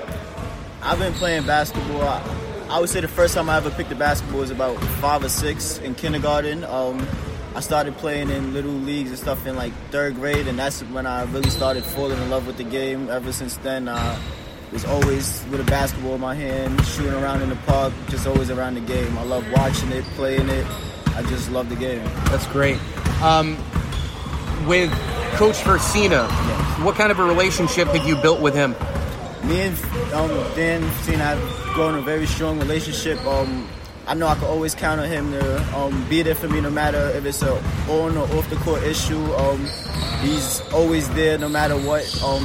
I've 0.82 0.99
been 0.99 1.12
playing 1.14 1.46
basketball. 1.46 2.02
I, 2.02 2.67
I 2.69 2.81
would 2.81 2.88
say 2.88 3.00
the 3.00 3.06
first 3.06 3.34
time 3.34 3.49
I 3.49 3.56
ever 3.56 3.70
picked 3.70 3.93
a 3.93 3.94
basketball 3.94 4.40
was 4.40 4.50
about 4.50 4.76
five 5.00 5.23
or 5.23 5.29
six 5.29 5.79
in 5.79 5.94
kindergarten. 5.94 6.64
Um, 6.64 7.06
I 7.55 7.61
started 7.61 7.96
playing 7.99 8.31
in 8.31 8.52
little 8.52 8.73
leagues 8.73 9.11
and 9.11 9.19
stuff 9.19 9.46
in 9.46 9.55
like 9.55 9.73
third 9.90 10.17
grade, 10.17 10.49
and 10.49 10.58
that's 10.58 10.81
when 10.84 11.06
I 11.06 11.23
really 11.25 11.50
started 11.50 11.84
falling 11.84 12.20
in 12.20 12.31
love 12.31 12.49
with 12.49 12.56
the 12.56 12.64
game. 12.64 13.08
Ever 13.11 13.32
since 13.32 13.56
then, 13.58 13.88
I 13.88 14.19
was 14.73 14.84
always 14.84 15.44
with 15.50 15.61
a 15.61 15.70
basketball 15.70 16.17
in 16.17 16.20
my 16.20 16.34
hand, 16.34 16.85
shooting 16.87 17.12
around 17.12 17.43
in 17.43 17.50
the 17.50 17.56
park, 17.56 17.93
just 18.08 18.26
always 18.26 18.50
around 18.50 18.75
the 18.75 18.81
game. 18.81 19.17
I 19.19 19.23
love 19.23 19.46
watching 19.52 19.93
it, 19.93 20.05
playing 20.17 20.49
it. 20.49 20.67
I 21.14 21.23
just 21.28 21.50
love 21.52 21.69
the 21.69 21.76
game. 21.76 22.02
That's 22.25 22.46
great. 22.49 22.78
Um, 23.23 23.56
with 24.67 24.90
Coach 25.35 25.56
Frisina, 25.56 26.26
what 26.85 26.96
kind 26.96 27.12
of 27.12 27.20
a 27.20 27.25
relationship 27.25 27.87
have 27.88 28.05
you 28.08 28.17
built 28.17 28.40
with 28.40 28.55
him? 28.55 28.75
Me 29.44 29.60
and 29.60 29.76
um, 30.12 30.30
Dan 30.54 30.82
have 30.82 31.74
grown 31.74 31.96
a 31.96 32.02
very 32.02 32.26
strong 32.26 32.60
relationship. 32.60 33.24
Um, 33.26 33.68
I 34.06 34.14
know 34.14 34.28
I 34.28 34.34
can 34.34 34.44
always 34.44 34.74
count 34.74 35.00
on 35.00 35.08
him 35.08 35.32
to 35.32 35.76
um, 35.76 36.08
be 36.08 36.22
there 36.22 36.34
for 36.34 36.48
me 36.48 36.60
no 36.60 36.70
matter 36.70 37.10
if 37.10 37.24
it's 37.24 37.42
a 37.42 37.52
on 37.88 38.16
or 38.16 38.28
off 38.36 38.48
the 38.50 38.56
court 38.56 38.82
issue. 38.84 39.20
Um, 39.34 39.66
he's 40.20 40.60
always 40.72 41.08
there 41.10 41.38
no 41.38 41.48
matter 41.48 41.76
what. 41.76 42.22
Um, 42.22 42.44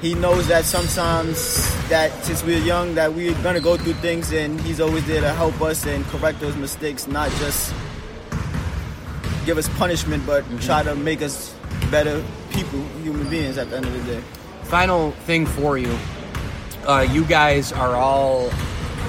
he 0.00 0.14
knows 0.14 0.46
that 0.48 0.64
sometimes 0.64 1.68
that 1.88 2.24
since 2.24 2.42
we're 2.42 2.58
young 2.58 2.94
that 2.94 3.12
we're 3.12 3.34
gonna 3.42 3.60
go 3.60 3.76
through 3.76 3.94
things 3.94 4.32
and 4.32 4.60
he's 4.60 4.80
always 4.80 5.06
there 5.06 5.20
to 5.20 5.32
help 5.32 5.60
us 5.60 5.86
and 5.86 6.04
correct 6.06 6.40
those 6.40 6.56
mistakes, 6.56 7.06
not 7.06 7.30
just 7.32 7.74
give 9.44 9.58
us 9.58 9.68
punishment, 9.76 10.24
but 10.26 10.44
try 10.60 10.82
to 10.82 10.94
make 10.94 11.22
us 11.22 11.54
better 11.90 12.22
people, 12.50 12.82
human 13.02 13.28
beings 13.28 13.58
at 13.58 13.68
the 13.70 13.76
end 13.76 13.86
of 13.86 13.92
the 13.92 14.12
day. 14.12 14.22
Final 14.68 15.12
thing 15.26 15.46
for 15.46 15.78
you. 15.78 15.96
Uh, 16.86 17.06
you 17.10 17.24
guys 17.24 17.72
are 17.72 17.94
all, 17.96 18.50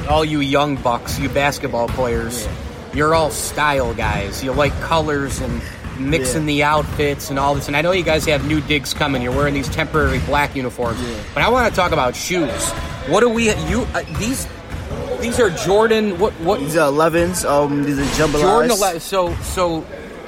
all 0.10 0.24
you 0.26 0.40
young 0.40 0.76
bucks, 0.78 1.20
you 1.20 1.30
basketball 1.30 1.88
players. 1.90 2.46
Yeah. 2.46 2.52
You're 2.94 3.16
all 3.16 3.30
style 3.30 3.94
guys. 3.94 4.44
You 4.44 4.52
like 4.54 4.74
colors 4.82 5.40
and 5.42 5.62
mixing 6.00 6.42
Yeah. 6.44 6.48
the 6.48 6.64
outfits 6.64 7.30
and 7.30 7.38
all 7.40 7.54
this. 7.56 7.68
And 7.68 7.76
I 7.78 7.82
know 7.82 7.92
you 7.92 8.04
guys 8.04 8.26
have 8.26 8.48
new 8.48 8.62
digs 8.62 8.94
coming. 8.94 9.22
You're 9.22 9.36
wearing 9.36 9.54
these 9.54 9.70
temporary 9.70 10.20
black 10.20 10.56
uniforms. 10.56 11.02
Yeah. 11.02 11.16
But 11.34 11.44
I 11.44 11.50
want 11.50 11.70
to 11.72 11.76
talk 11.76 11.92
about 11.92 12.16
shoes. 12.16 12.70
What 13.08 13.20
do 13.22 13.30
we? 13.30 13.50
You 13.68 13.82
uh, 13.94 14.04
these? 14.20 14.48
These 15.20 15.40
are 15.40 15.50
Jordan. 15.50 16.18
What? 16.20 16.34
What? 16.42 16.60
These 16.60 16.78
are 16.78 16.92
11s. 16.92 17.46
Um, 17.50 17.84
these 17.84 17.98
are 18.00 18.04
jambalas. 18.04 18.42
Jordan 18.42 18.72
11. 18.72 19.00
So 19.02 19.34
so, 19.36 19.86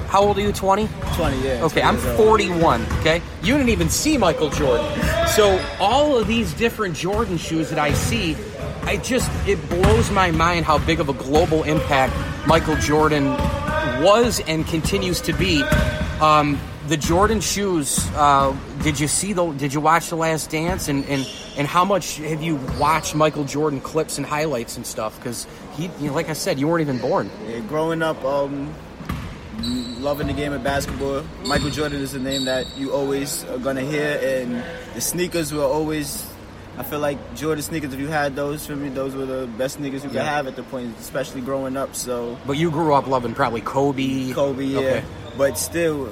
how 0.09 0.23
old 0.23 0.37
are 0.37 0.41
you? 0.41 0.51
20. 0.51 0.87
20, 1.13 1.41
yeah. 1.41 1.63
Okay, 1.63 1.81
20 1.81 1.81
I'm 1.81 1.95
years 1.95 2.05
old. 2.07 2.17
41. 2.17 2.85
Okay, 2.99 3.21
you 3.43 3.53
didn't 3.53 3.69
even 3.69 3.89
see 3.89 4.17
Michael 4.17 4.49
Jordan. 4.49 4.87
So 5.27 5.63
all 5.79 6.17
of 6.17 6.27
these 6.27 6.53
different 6.53 6.95
Jordan 6.95 7.37
shoes 7.37 7.69
that 7.69 7.77
I 7.77 7.93
see, 7.93 8.35
I 8.83 8.97
just 8.97 9.29
it 9.47 9.57
blows 9.69 10.09
my 10.11 10.31
mind 10.31 10.65
how 10.65 10.79
big 10.79 10.99
of 10.99 11.09
a 11.09 11.13
global 11.13 11.63
impact 11.63 12.15
Michael 12.47 12.75
Jordan 12.77 13.27
was 14.03 14.39
and 14.47 14.65
continues 14.65 15.21
to 15.21 15.33
be. 15.33 15.61
Um, 16.21 16.59
the 16.87 16.97
Jordan 16.97 17.39
shoes. 17.39 17.99
Uh, 18.15 18.55
did 18.81 18.99
you 18.99 19.07
see 19.07 19.33
the? 19.33 19.51
Did 19.51 19.73
you 19.73 19.79
watch 19.79 20.09
the 20.09 20.15
Last 20.15 20.49
Dance? 20.49 20.87
And 20.87 21.05
and 21.05 21.27
and 21.55 21.67
how 21.67 21.85
much 21.85 22.17
have 22.17 22.41
you 22.41 22.55
watched 22.79 23.13
Michael 23.13 23.43
Jordan 23.43 23.79
clips 23.79 24.17
and 24.17 24.25
highlights 24.25 24.75
and 24.75 24.85
stuff? 24.85 25.17
Because 25.17 25.45
he, 25.77 25.83
you 25.99 26.07
know, 26.07 26.13
like 26.13 26.29
I 26.29 26.33
said, 26.33 26.59
you 26.59 26.67
weren't 26.67 26.81
even 26.81 26.97
born. 26.97 27.29
Yeah, 27.47 27.59
growing 27.59 28.01
up, 28.01 28.23
um, 28.25 28.73
loving 29.63 30.27
the 30.27 30.33
game 30.33 30.53
of 30.53 30.63
basketball, 30.63 31.23
Michael 31.45 31.69
Jordan 31.69 32.01
is 32.01 32.11
the 32.13 32.19
name 32.19 32.45
that 32.45 32.65
you 32.77 32.91
always 32.93 33.43
are 33.45 33.57
gonna 33.57 33.81
hear, 33.81 34.19
and 34.23 34.63
the 34.95 35.01
sneakers 35.01 35.53
were 35.53 35.63
always. 35.63 36.25
I 36.77 36.83
feel 36.83 36.99
like 36.99 37.17
Jordan 37.35 37.61
sneakers. 37.61 37.93
If 37.93 37.99
you 37.99 38.07
had 38.07 38.37
those 38.37 38.65
for 38.65 38.75
me, 38.75 38.87
those 38.87 39.13
were 39.13 39.25
the 39.25 39.47
best 39.57 39.75
sneakers 39.75 40.03
you 40.03 40.09
could 40.09 40.15
Yeah. 40.15 40.23
have 40.35 40.47
at 40.47 40.55
the 40.55 40.63
point, 40.63 40.95
especially 40.99 41.41
growing 41.41 41.75
up. 41.75 41.93
So 41.93 42.37
But 42.47 42.53
you 42.57 42.71
grew 42.71 42.93
up 42.93 43.05
loving 43.05 43.33
probably 43.33 43.59
Kobe. 43.59 44.31
Kobe, 44.31 44.63
yeah, 44.63 44.79
Okay. 44.79 45.03
but 45.37 45.57
still, 45.57 46.07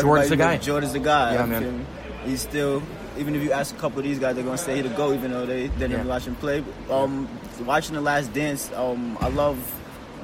Jordan's 0.00 0.30
the 0.30 0.36
guy. 0.36 0.56
Jordan's 0.56 0.94
the 0.94 1.00
guy. 1.00 1.34
Yeah, 1.34 1.44
man. 1.46 1.86
He's 2.24 2.40
still. 2.40 2.82
Even 3.18 3.34
if 3.34 3.42
you 3.42 3.52
ask 3.52 3.74
a 3.74 3.78
couple 3.78 3.98
of 3.98 4.04
these 4.04 4.18
guys, 4.18 4.34
they're 4.34 4.44
gonna 4.44 4.58
say 4.58 4.76
he 4.76 4.82
the 4.82 4.88
go, 4.90 5.12
even 5.14 5.30
though 5.32 5.46
they 5.46 5.68
didn't 5.68 5.92
Yeah. 5.92 6.04
watch 6.04 6.24
him 6.26 6.34
play. 6.36 6.62
Um, 6.90 7.28
watching 7.64 7.94
the 7.94 8.00
Last 8.02 8.32
Dance, 8.34 8.70
um, 8.76 9.16
I 9.22 9.28
love 9.28 9.56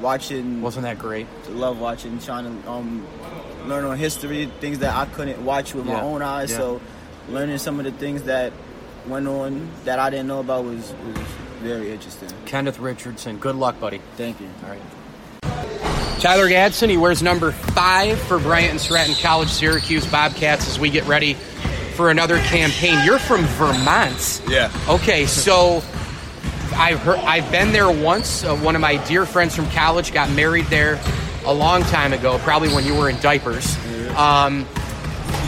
watching. 0.02 0.60
Wasn't 0.60 0.82
that 0.82 0.98
great? 0.98 1.26
love 1.48 1.78
watching, 1.80 2.18
trying 2.18 2.44
to 2.62 2.70
um, 2.70 3.06
learn 3.66 3.84
on 3.84 3.96
history, 3.96 4.50
things 4.60 4.80
that 4.80 4.94
I 4.94 5.06
couldn't 5.06 5.42
watch 5.44 5.74
with 5.74 5.86
Yeah, 5.86 5.94
my 5.94 6.00
own 6.02 6.20
eyes. 6.22 6.50
yeah. 6.50 6.56
So, 6.58 6.80
learning 7.28 7.58
some 7.58 7.78
of 7.78 7.84
the 7.84 7.92
things 7.92 8.24
that 8.24 8.52
went 9.06 9.26
on 9.28 9.70
that 9.84 9.98
I 9.98 10.10
didn't 10.10 10.26
know 10.26 10.40
about 10.40 10.64
was, 10.64 10.92
was 11.06 11.18
very 11.60 11.92
interesting. 11.92 12.28
Kenneth 12.46 12.78
Richardson. 12.78 13.38
Good 13.38 13.54
luck, 13.56 13.78
buddy. 13.80 14.00
Thank 14.16 14.40
you. 14.40 14.48
All 14.64 14.70
right. 14.70 14.82
Tyler 16.20 16.48
Gadsden, 16.48 16.88
he 16.88 16.96
wears 16.96 17.20
number 17.22 17.50
five 17.50 18.16
for 18.22 18.38
Bryant 18.38 18.70
and 18.70 18.80
Stratton 18.80 19.14
College, 19.16 19.48
Syracuse 19.48 20.06
Bobcats 20.06 20.68
as 20.68 20.78
we 20.78 20.88
get 20.88 21.04
ready 21.06 21.34
for 21.96 22.10
another 22.10 22.38
campaign. 22.38 23.04
You're 23.04 23.18
from 23.18 23.42
Vermont. 23.42 24.40
Yeah. 24.48 24.70
Okay, 24.88 25.26
so 25.26 25.82
I've 26.74 26.98
heard, 27.00 27.18
I've 27.20 27.50
been 27.50 27.72
there 27.72 27.90
once. 27.90 28.44
Uh, 28.44 28.56
one 28.56 28.74
of 28.74 28.80
my 28.80 28.96
dear 29.06 29.26
friends 29.26 29.54
from 29.54 29.68
college 29.70 30.12
got 30.12 30.30
married 30.30 30.66
there 30.66 31.00
a 31.44 31.52
long 31.52 31.82
time 31.82 32.12
ago, 32.12 32.38
probably 32.38 32.68
when 32.68 32.84
you 32.84 32.94
were 32.94 33.08
in 33.08 33.18
diapers. 33.20 33.76
Um, 34.16 34.64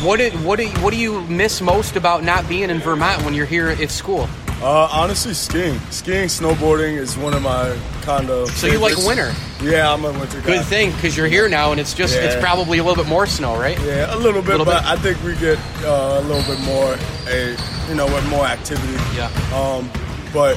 what 0.03 0.17
did, 0.19 0.33
what 0.45 0.57
do 0.59 0.67
you, 0.67 0.73
what 0.81 0.93
do 0.93 0.99
you 0.99 1.23
miss 1.23 1.61
most 1.61 1.97
about 1.97 2.25
not 2.25 2.49
being 2.49 2.71
in 2.71 2.79
Vermont 2.79 3.23
when 3.25 3.35
you're 3.35 3.47
here 3.47 3.69
at 3.69 3.91
school? 3.91 4.29
Uh, 4.63 4.89
honestly, 4.91 5.35
skiing, 5.35 5.79
skiing, 5.91 6.27
snowboarding 6.27 6.97
is 6.97 7.19
one 7.19 7.35
of 7.35 7.43
my 7.43 7.77
kind 8.03 8.31
of. 8.31 8.49
So 8.51 8.67
you 8.67 8.79
like 8.79 8.97
winter? 8.99 9.33
Yeah, 9.61 9.93
I'm 9.93 10.05
a 10.05 10.13
winter 10.13 10.41
guy. 10.41 10.47
Good 10.47 10.65
thing 10.65 10.93
because 10.93 11.17
you're 11.17 11.27
here 11.27 11.49
now, 11.51 11.73
and 11.73 11.81
it's 11.81 11.93
just 11.93 12.17
it's 12.17 12.37
probably 12.37 12.79
a 12.79 12.85
little 12.85 13.03
bit 13.03 13.09
more 13.11 13.27
snow, 13.27 13.59
right? 13.59 13.79
Yeah, 13.81 14.15
a 14.15 14.17
little 14.17 14.41
bit, 14.41 14.53
Little 14.53 14.65
but 14.65 14.81
bit. 14.83 14.91
I 14.91 14.97
think 14.97 15.23
we 15.23 15.35
get 15.37 15.59
uh, 15.85 16.21
a 16.21 16.23
little 16.23 16.43
bit 16.55 16.65
more, 16.65 16.97
a 17.29 17.57
you 17.89 17.95
know, 17.95 18.07
with 18.07 18.27
more 18.31 18.47
activity. 18.47 18.95
Yeah. 19.15 19.29
Um, 19.53 19.91
but 20.33 20.57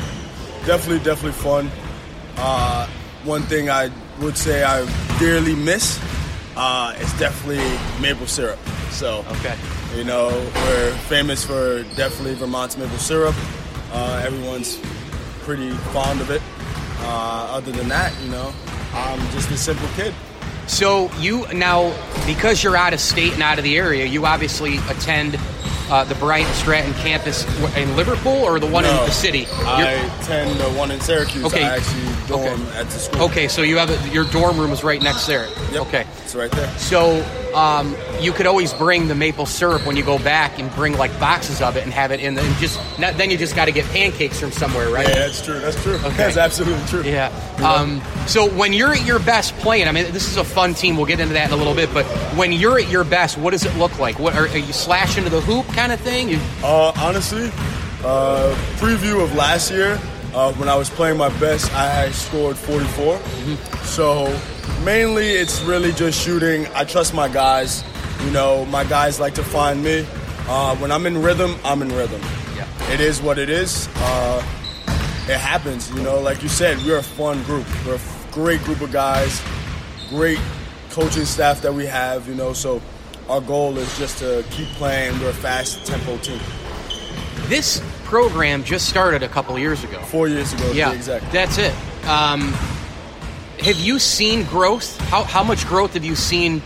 definitely, 0.67 1.03
definitely 1.03 1.31
fun. 1.31 1.71
Uh, 2.37 2.87
one 3.23 3.41
thing 3.43 3.69
I 3.69 3.89
would 4.19 4.37
say 4.37 4.63
I 4.63 4.85
dearly 5.17 5.55
miss 5.55 5.99
uh, 6.55 6.93
is 6.99 7.11
definitely 7.13 7.63
maple 8.01 8.27
syrup. 8.27 8.59
So, 8.91 9.25
Okay. 9.39 9.55
you 9.95 10.03
know, 10.03 10.27
we're 10.55 10.91
famous 11.07 11.43
for 11.43 11.83
definitely 11.95 12.35
Vermont's 12.35 12.77
maple 12.77 12.97
syrup. 12.97 13.35
Uh, 13.91 14.21
everyone's 14.25 14.77
pretty 15.41 15.71
fond 15.93 16.19
of 16.21 16.29
it. 16.29 16.41
Uh, 16.99 17.47
other 17.51 17.71
than 17.71 17.87
that, 17.87 18.13
you 18.21 18.29
know, 18.29 18.53
I'm 18.93 19.19
just 19.31 19.49
a 19.51 19.57
simple 19.57 19.87
kid. 19.95 20.13
So 20.67 21.09
you 21.19 21.47
now, 21.53 21.93
because 22.25 22.61
you're 22.61 22.75
out 22.75 22.93
of 22.93 22.99
state 22.99 23.33
and 23.33 23.41
out 23.41 23.57
of 23.57 23.63
the 23.63 23.77
area, 23.77 24.05
you 24.05 24.25
obviously 24.25 24.77
attend 24.89 25.35
uh, 25.89 26.03
the 26.03 26.15
Bryant 26.15 26.53
Stratton 26.55 26.93
campus 26.95 27.45
in 27.77 27.95
Liverpool 27.95 28.33
or 28.43 28.59
the 28.59 28.67
one 28.67 28.85
in 28.85 28.95
the 28.95 29.09
city. 29.11 29.47
I 29.51 29.79
You're- 29.95 30.11
attend 30.21 30.59
the 30.59 30.69
one 30.77 30.91
in 30.91 30.99
Syracuse. 31.01 31.45
Okay. 31.45 31.63
I 31.63 31.77
actually 31.77 32.03
dorm 32.27 32.61
Okay. 32.67 32.77
at 32.77 32.85
the 32.89 32.99
school. 32.99 33.21
okay, 33.23 33.47
so 33.47 33.61
you 33.61 33.77
have 33.77 33.89
a, 33.89 34.09
your 34.13 34.25
dorm 34.25 34.59
room 34.59 34.71
is 34.71 34.83
right 34.83 35.01
next 35.01 35.25
there. 35.27 35.47
Yep. 35.71 35.81
Okay. 35.87 36.05
It's 36.23 36.35
right 36.35 36.51
there. 36.51 36.69
So 36.77 37.23
um, 37.55 37.95
you 38.19 38.33
could 38.33 38.45
always 38.45 38.73
bring 38.73 39.07
the 39.07 39.15
maple 39.15 39.45
syrup 39.45 39.85
when 39.85 39.95
you 39.95 40.03
go 40.03 40.19
back 40.19 40.59
and 40.59 40.69
bring 40.75 40.97
like 40.97 41.17
boxes 41.19 41.61
of 41.61 41.77
it 41.77 41.83
and 41.83 41.93
have 41.93 42.11
it 42.11 42.19
in 42.19 42.35
the 42.35 42.41
and 42.41 42.55
just 42.57 42.79
not, 42.99 43.15
then 43.17 43.31
you 43.31 43.37
just 43.37 43.55
got 43.55 43.65
to 43.65 43.71
get 43.71 43.85
pancakes 43.85 44.39
from 44.39 44.51
somewhere, 44.51 44.89
right? 44.89 45.07
Yeah, 45.07 45.15
that's 45.15 45.43
true. 45.43 45.59
That's 45.59 45.81
true. 45.81 45.97
That's 46.17 46.37
absolutely 46.37 46.85
true. 46.87 47.03
Yeah. 47.03 47.27
Um, 47.63 48.01
so 48.27 48.49
when 48.49 48.73
you're 48.73 48.93
at 48.93 49.05
your 49.05 49.19
best 49.19 49.53
playing, 49.57 49.87
I 49.87 49.91
mean, 49.91 50.11
this 50.11 50.27
is 50.29 50.37
a 50.37 50.43
fun 50.43 50.73
team. 50.73 50.97
We'll 50.97 51.05
get 51.05 51.19
into 51.19 51.33
that 51.33 51.47
in 51.47 51.53
a 51.53 51.55
little 51.57 51.73
bit. 51.75 51.93
But 51.93 52.05
when 52.35 52.51
you're 52.51 52.79
at 52.79 52.89
your 52.89 53.03
best, 53.03 53.37
what 53.37 53.51
does 53.51 53.65
it 53.65 53.75
look 53.77 53.97
like? 53.99 54.19
What 54.19 54.35
are, 54.35 54.47
are 54.47 54.57
you 54.57 54.73
slash 54.73 55.17
into 55.17 55.29
the 55.29 55.41
hoop 55.41 55.65
kind 55.77 55.91
of 55.91 55.99
thing? 55.99 56.33
Uh, 56.63 56.91
honestly, 56.97 57.51
uh, 58.03 58.55
preview 58.77 59.23
of 59.23 59.35
last 59.35 59.69
year, 59.69 59.99
uh, 60.33 60.51
when 60.53 60.67
I 60.67 60.75
was 60.75 60.89
playing 60.89 61.19
my 61.19 61.29
best, 61.37 61.71
I 61.71 62.09
scored 62.09 62.57
44. 62.57 63.19
So 63.83 64.25
mainly 64.83 65.27
it's 65.27 65.61
really 65.61 65.91
just 65.91 66.19
shooting. 66.19 66.65
I 66.73 66.83
trust 66.83 67.13
my 67.13 67.27
guys. 67.29 67.83
You 68.25 68.31
know, 68.31 68.65
my 68.65 68.85
guys 68.85 69.19
like 69.19 69.35
to 69.35 69.43
find 69.43 69.83
me. 69.83 70.03
Uh, 70.47 70.75
when 70.77 70.91
I'm 70.91 71.05
in 71.05 71.21
rhythm, 71.21 71.55
I'm 71.63 71.83
in 71.83 71.89
rhythm. 71.89 72.21
Yeah. 72.55 72.67
It 72.91 72.99
is 72.99 73.21
what 73.21 73.37
it 73.37 73.51
is. 73.51 73.87
Uh, 73.97 74.43
it 75.27 75.37
happens, 75.37 75.91
you 75.91 76.01
know. 76.01 76.19
Like 76.19 76.41
you 76.41 76.49
said, 76.49 76.79
we're 76.87 76.97
a 76.97 77.03
fun 77.03 77.43
group. 77.43 77.67
We're 77.85 77.97
a 77.97 78.31
great 78.31 78.63
group 78.63 78.81
of 78.81 78.91
guys, 78.91 79.43
great 80.09 80.39
coaching 80.89 81.25
staff 81.25 81.61
that 81.61 81.73
we 81.75 81.85
have, 81.85 82.27
you 82.27 82.33
know. 82.33 82.53
So 82.53 82.81
our 83.29 83.41
goal 83.41 83.77
is 83.77 83.97
just 83.97 84.19
to 84.19 84.43
keep 84.51 84.67
playing. 84.69 85.19
We're 85.19 85.29
a 85.29 85.33
fast 85.33 85.85
tempo 85.85 86.17
team. 86.17 86.39
this 87.47 87.81
program 88.03 88.63
just 88.63 88.87
started 88.89 89.23
a 89.23 89.27
couple 89.27 89.57
years 89.59 89.83
ago. 89.83 89.99
Four 90.03 90.27
years 90.29 90.53
ago, 90.53 90.71
Yeah, 90.71 90.91
exactly. 90.93 91.29
that's 91.31 91.57
it. 91.57 91.73
Um, 92.07 92.53
have 93.59 93.77
you 93.79 93.99
seen 93.99 94.43
growth? 94.45 94.97
How, 95.09 95.23
how 95.23 95.43
much 95.43 95.65
growth 95.67 95.93
have 95.93 96.05
you 96.05 96.15
seen? 96.15 96.61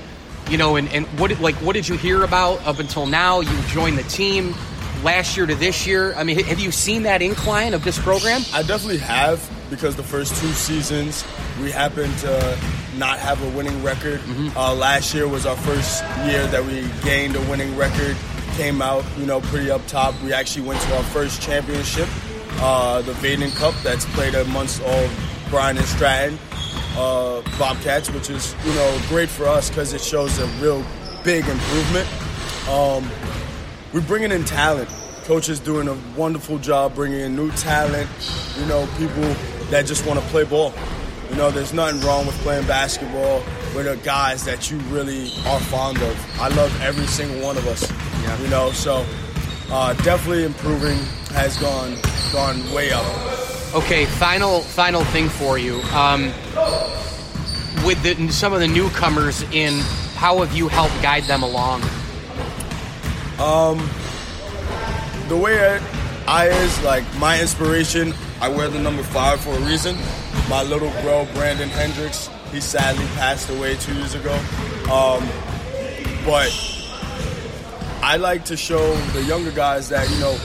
You 0.50 0.58
know, 0.58 0.76
and, 0.76 0.88
and 0.90 1.06
what 1.20 1.30
did- 1.30 1.40
like 1.40 1.56
what 1.56 1.74
did 1.74 1.88
you 1.88 1.96
hear 1.98 2.24
about 2.24 2.66
up 2.68 2.80
until 2.80 3.06
now? 3.06 3.40
You 3.40 3.62
joined 3.68 3.98
the 3.98 4.04
team 4.04 4.54
last 5.04 5.38
year 5.38 5.46
to 5.46 5.56
this 5.56 5.88
year. 5.88 6.14
I 6.16 6.24
mean, 6.24 6.44
have 6.44 6.60
you 6.60 6.72
seen 6.72 7.04
that 7.04 7.22
incline 7.22 7.74
of 7.74 7.84
this 7.84 7.98
program? 7.98 8.42
I 8.54 8.62
definitely 8.62 8.98
have 9.00 9.40
because 9.72 9.96
the 9.96 10.04
first 10.04 10.36
two 10.40 10.50
seasons 10.50 11.26
we 11.60 11.72
happened 11.72 12.16
to 12.20 12.60
not 12.98 13.18
have 13.18 13.42
a 13.42 13.50
winning 13.58 13.82
record. 13.82 14.20
Mm-hmm. 14.20 14.56
Uh, 14.56 14.76
last 14.76 15.16
year 15.16 15.28
was 15.28 15.48
our 15.48 15.58
first 15.58 16.04
year 16.28 16.46
that 16.48 16.64
we 16.64 16.88
gained 17.04 17.36
a 17.36 17.42
winning 17.50 17.76
record. 17.76 18.16
Came 18.58 18.84
out, 18.84 19.04
you 19.18 19.26
know, 19.26 19.42
pretty 19.42 19.72
up 19.72 19.82
top. 19.88 20.14
We 20.22 20.34
actually 20.34 20.68
went 20.68 20.80
to 20.82 20.98
our 20.98 21.04
first 21.06 21.42
championship, 21.42 22.08
uh, 22.60 23.02
the 23.02 23.14
Vaden 23.14 23.56
Cup, 23.56 23.74
that's 23.82 24.06
played 24.14 24.36
amongst 24.36 24.84
all 24.84 25.06
of 25.06 25.48
Bryant 25.50 25.80
and 25.80 25.88
Stratton 25.88 26.38
uh, 26.98 27.42
Bobcats, 27.58 28.10
which 28.10 28.30
is 28.30 28.56
you 28.66 28.74
know 28.74 29.02
great 29.08 29.30
for 29.30 29.46
us 29.46 29.70
because 29.70 29.94
it 29.94 30.02
shows 30.02 30.38
a 30.40 30.46
real 30.62 30.84
big 31.24 31.48
improvement. 31.48 32.08
Um, 32.70 33.10
we're 33.94 34.02
bringing 34.02 34.32
in 34.32 34.44
talent. 34.46 34.90
Coach 35.24 35.50
is 35.50 35.60
doing 35.60 35.88
a 35.88 35.98
wonderful 36.18 36.58
job 36.58 36.96
bringing 36.96 37.20
in 37.20 37.36
new 37.36 37.52
talent. 37.52 38.10
You 38.58 38.66
know, 38.66 38.88
people 38.98 39.24
that 39.72 39.86
just 39.86 40.06
want 40.06 40.20
to 40.20 40.26
play 40.28 40.44
ball. 40.44 40.74
You 41.30 41.38
know, 41.38 41.50
there's 41.50 41.74
nothing 41.74 42.02
wrong 42.02 42.26
with 42.26 42.36
playing 42.40 42.68
basketball 42.68 43.42
with 43.74 43.86
the 43.86 43.98
guys 44.04 44.44
that 44.46 44.70
you 44.70 44.78
really 44.90 45.32
are 45.46 45.60
fond 45.60 45.98
of. 46.02 46.40
I 46.40 46.50
love 46.50 46.82
every 46.82 47.08
single 47.08 47.42
one 47.42 47.58
of 47.58 47.66
us. 47.68 47.90
You 48.42 48.50
know, 48.50 48.72
so 48.72 49.06
uh, 49.72 49.94
definitely 50.04 50.44
improving 50.44 50.98
has 51.34 51.58
gone 51.58 51.98
gone 52.32 52.72
way 52.74 52.92
up. 52.92 53.06
Okay, 53.74 54.06
final 54.06 54.60
final 54.60 55.04
thing 55.06 55.30
for 55.30 55.58
you. 55.58 55.82
Um, 55.94 56.26
with 57.86 58.02
the, 58.04 58.30
some 58.32 58.54
of 58.54 58.60
the 58.60 58.68
newcomers 58.68 59.42
in, 59.52 59.80
how 60.16 60.40
have 60.40 60.54
you 60.54 60.68
helped 60.68 61.02
guide 61.02 61.24
them 61.24 61.44
along? 61.44 61.82
Um, 63.40 63.90
the 65.30 65.38
way 65.38 65.58
I, 65.58 65.82
I 66.28 66.48
is 66.50 66.84
like 66.84 67.04
my 67.18 67.40
inspiration. 67.42 68.14
I 68.42 68.50
wear 68.50 68.68
the 68.70 68.80
number 68.80 69.04
five 69.04 69.40
for 69.40 69.52
a 69.52 69.60
reason. 69.60 69.96
My 70.50 70.64
little 70.64 70.90
bro 71.02 71.28
Brandon 71.36 71.70
Hendricks, 71.70 72.28
he 72.52 72.60
sadly 72.60 73.06
passed 73.16 73.52
away 73.52 73.76
two 73.76 73.94
years 73.94 74.16
ago. 74.16 74.34
Um, 74.92 75.30
but 76.26 76.52
I 78.02 78.18
like 78.18 78.44
to 78.46 78.58
show 78.58 78.96
the 79.14 79.24
younger 79.24 79.52
guys 79.52 79.90
that 79.90 80.10
you 80.10 80.20
know 80.20 80.36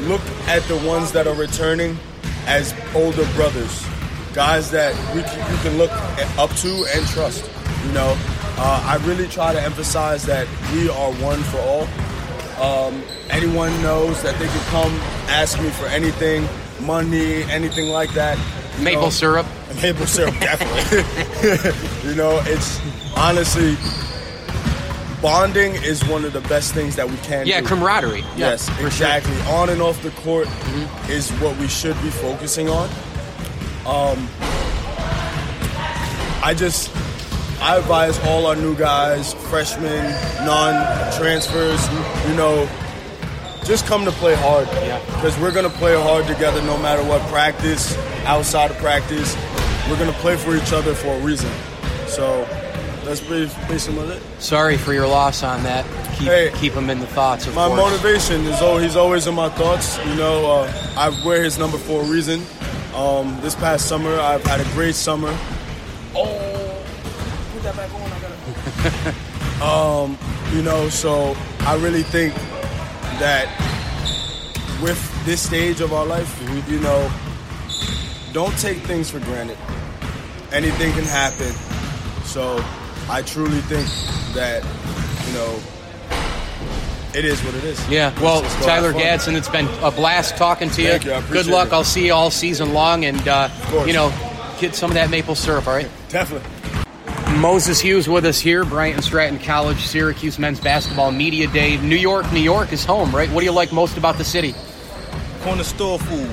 look 0.00 0.20
at 0.46 0.62
the 0.64 0.76
ones 0.86 1.12
that 1.12 1.26
are 1.26 1.34
returning 1.34 1.96
as 2.46 2.74
older 2.94 3.24
brothers, 3.32 3.82
guys 4.34 4.70
that 4.70 4.94
we 5.14 5.22
can, 5.22 5.50
you 5.50 5.58
can 5.62 5.78
look 5.78 5.90
up 6.38 6.50
to 6.56 6.86
and 6.94 7.06
trust. 7.08 7.50
You 7.86 7.92
know, 7.92 8.14
uh, 8.58 8.82
I 8.84 9.02
really 9.06 9.26
try 9.26 9.54
to 9.54 9.60
emphasize 9.60 10.24
that 10.26 10.46
we 10.74 10.90
are 10.90 11.12
one 11.14 11.42
for 11.44 11.58
all. 11.58 11.88
Um, 12.62 13.02
anyone 13.30 13.70
knows 13.82 14.22
that 14.22 14.38
they 14.38 14.48
can 14.48 14.60
come 14.66 14.92
ask 15.28 15.58
me 15.62 15.70
for 15.70 15.86
anything, 15.86 16.46
money, 16.80 17.42
anything 17.44 17.86
like 17.88 18.12
that. 18.14 18.38
Maple 18.80 19.02
know, 19.04 19.10
syrup. 19.10 19.46
Maple 19.82 20.06
syrup, 20.06 20.34
definitely. 20.40 22.08
you 22.10 22.14
know, 22.14 22.40
it's 22.46 22.80
honestly 23.16 23.76
bonding 25.20 25.74
is 25.82 26.04
one 26.06 26.24
of 26.24 26.32
the 26.32 26.40
best 26.42 26.74
things 26.74 26.94
that 26.96 27.08
we 27.10 27.16
can 27.18 27.44
Yeah, 27.46 27.60
do. 27.60 27.66
camaraderie. 27.66 28.20
Yeah, 28.20 28.50
Yes, 28.50 28.72
sure. 28.76 28.86
exactly. 28.86 29.36
On 29.52 29.68
and 29.68 29.82
off 29.82 30.00
the 30.02 30.10
court 30.10 30.46
is 31.08 31.30
what 31.40 31.56
we 31.58 31.66
should 31.66 32.00
be 32.02 32.10
focusing 32.10 32.68
on. 32.68 32.88
Um, 33.84 34.28
I 36.42 36.54
just 36.56 36.94
I 37.60 37.76
advise 37.78 38.16
all 38.28 38.46
our 38.46 38.54
new 38.54 38.76
guys, 38.76 39.34
freshmen, 39.34 40.04
non-transfers, 40.46 41.88
you 42.28 42.34
know, 42.36 42.68
just 43.68 43.86
come 43.86 44.04
to 44.06 44.10
play 44.12 44.34
hard. 44.34 44.66
Yeah. 44.68 44.98
Because 45.04 45.38
we're 45.38 45.52
gonna 45.52 45.68
play 45.68 45.94
hard 45.94 46.26
together 46.26 46.62
no 46.62 46.78
matter 46.78 47.04
what 47.04 47.20
practice, 47.28 47.96
outside 48.24 48.70
of 48.70 48.78
practice. 48.78 49.36
We're 49.88 49.98
gonna 49.98 50.12
play 50.14 50.36
for 50.36 50.56
each 50.56 50.72
other 50.72 50.94
for 50.94 51.08
a 51.14 51.18
reason. 51.20 51.50
So 52.06 52.44
that's 53.04 53.20
pretty 53.20 53.46
basically 53.68 54.08
it. 54.08 54.22
Sorry 54.38 54.78
for 54.78 54.94
your 54.94 55.06
loss 55.06 55.42
on 55.42 55.62
that. 55.64 55.84
Keep 56.18 56.28
Hey. 56.28 56.52
keep 56.56 56.72
them 56.72 56.88
in 56.88 56.98
the 56.98 57.06
thoughts. 57.08 57.46
Of 57.46 57.54
My 57.54 57.68
course. 57.68 57.78
motivation 57.78 58.46
is 58.46 58.60
always, 58.62 58.84
he's 58.84 58.96
always 58.96 59.26
in 59.26 59.34
my 59.34 59.50
thoughts. 59.50 59.98
You 60.06 60.14
know, 60.14 60.50
uh, 60.50 60.72
I 60.96 61.10
wear 61.24 61.42
his 61.44 61.58
number 61.58 61.76
for 61.76 62.00
a 62.00 62.04
reason. 62.04 62.44
Um, 62.96 63.38
this 63.42 63.54
past 63.54 63.86
summer, 63.86 64.18
I've 64.18 64.44
had 64.44 64.60
a 64.60 64.64
great 64.72 64.94
summer. 64.94 65.28
Oh, 66.16 66.82
put 67.52 67.62
that 67.62 67.76
back 67.76 67.94
on. 67.94 68.00
I 68.00 68.18
gotta. 69.60 69.64
um, 69.64 70.18
you 70.54 70.62
know, 70.62 70.88
so 70.88 71.36
I 71.60 71.76
really 71.76 72.02
think 72.02 72.34
that 73.20 73.48
with 74.82 74.98
this 75.24 75.40
stage 75.40 75.80
of 75.80 75.92
our 75.92 76.06
life, 76.06 76.40
you 76.68 76.80
know, 76.80 77.10
don't 78.32 78.56
take 78.58 78.78
things 78.78 79.10
for 79.10 79.20
granted. 79.20 79.58
Anything 80.52 80.92
can 80.92 81.04
happen. 81.04 81.52
So 82.24 82.62
I 83.08 83.22
truly 83.22 83.60
think 83.62 83.86
that, 84.34 84.62
you 85.26 85.32
know, 85.34 85.60
it 87.14 87.24
is 87.24 87.42
what 87.42 87.54
it 87.54 87.64
is. 87.64 87.88
Yeah, 87.88 88.18
well, 88.20 88.42
Tyler. 88.62 88.92
Gadsden, 88.92 89.34
it's 89.34 89.48
been 89.48 89.66
a 89.82 89.90
blast 89.90 90.36
talking 90.36 90.68
to 90.70 90.82
you. 90.82 90.88
Thank 90.88 91.04
you, 91.06 91.12
I 91.12 91.16
appreciate 91.18 91.44
Good 91.44 91.52
luck. 91.52 91.68
it. 91.68 91.72
I'll 91.72 91.84
see 91.84 92.06
you 92.06 92.12
all 92.12 92.30
season 92.30 92.74
long, 92.74 93.04
and 93.06 93.26
uh, 93.26 93.48
you 93.86 93.94
know, 93.94 94.12
get 94.60 94.74
some 94.74 94.90
of 94.90 94.94
that 94.94 95.10
maple 95.10 95.34
syrup. 95.34 95.66
All 95.66 95.74
right. 95.74 95.88
Definitely. 96.10 96.48
Moses 97.38 97.80
Hughes 97.80 98.08
with 98.08 98.24
us 98.24 98.40
here, 98.40 98.64
Bryant 98.64 98.96
and 98.96 99.04
Stratton 99.04 99.38
College, 99.38 99.86
Syracuse 99.86 100.38
Men's 100.38 100.60
Basketball 100.60 101.12
Media 101.12 101.46
Day. 101.46 101.76
New 101.76 101.96
York, 101.96 102.30
New 102.32 102.40
York 102.40 102.72
is 102.72 102.84
home, 102.84 103.14
right? 103.14 103.30
What 103.30 103.40
do 103.40 103.46
you 103.46 103.52
like 103.52 103.72
most 103.72 103.96
about 103.96 104.18
the 104.18 104.24
city? 104.24 104.54
corner 105.48 105.64
store 105.64 105.98
food. 105.98 106.28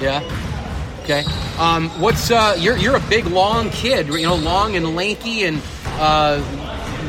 Yeah. 0.00 0.20
Okay. 1.02 1.24
Um, 1.58 1.88
what's 2.00 2.30
uh, 2.30 2.56
you're 2.58 2.76
you're 2.76 2.96
a 2.96 3.08
big 3.08 3.26
long 3.26 3.70
kid, 3.70 4.08
you 4.08 4.22
know, 4.22 4.34
long 4.34 4.74
and 4.74 4.96
lanky, 4.96 5.44
and 5.44 5.62
uh, 5.98 6.40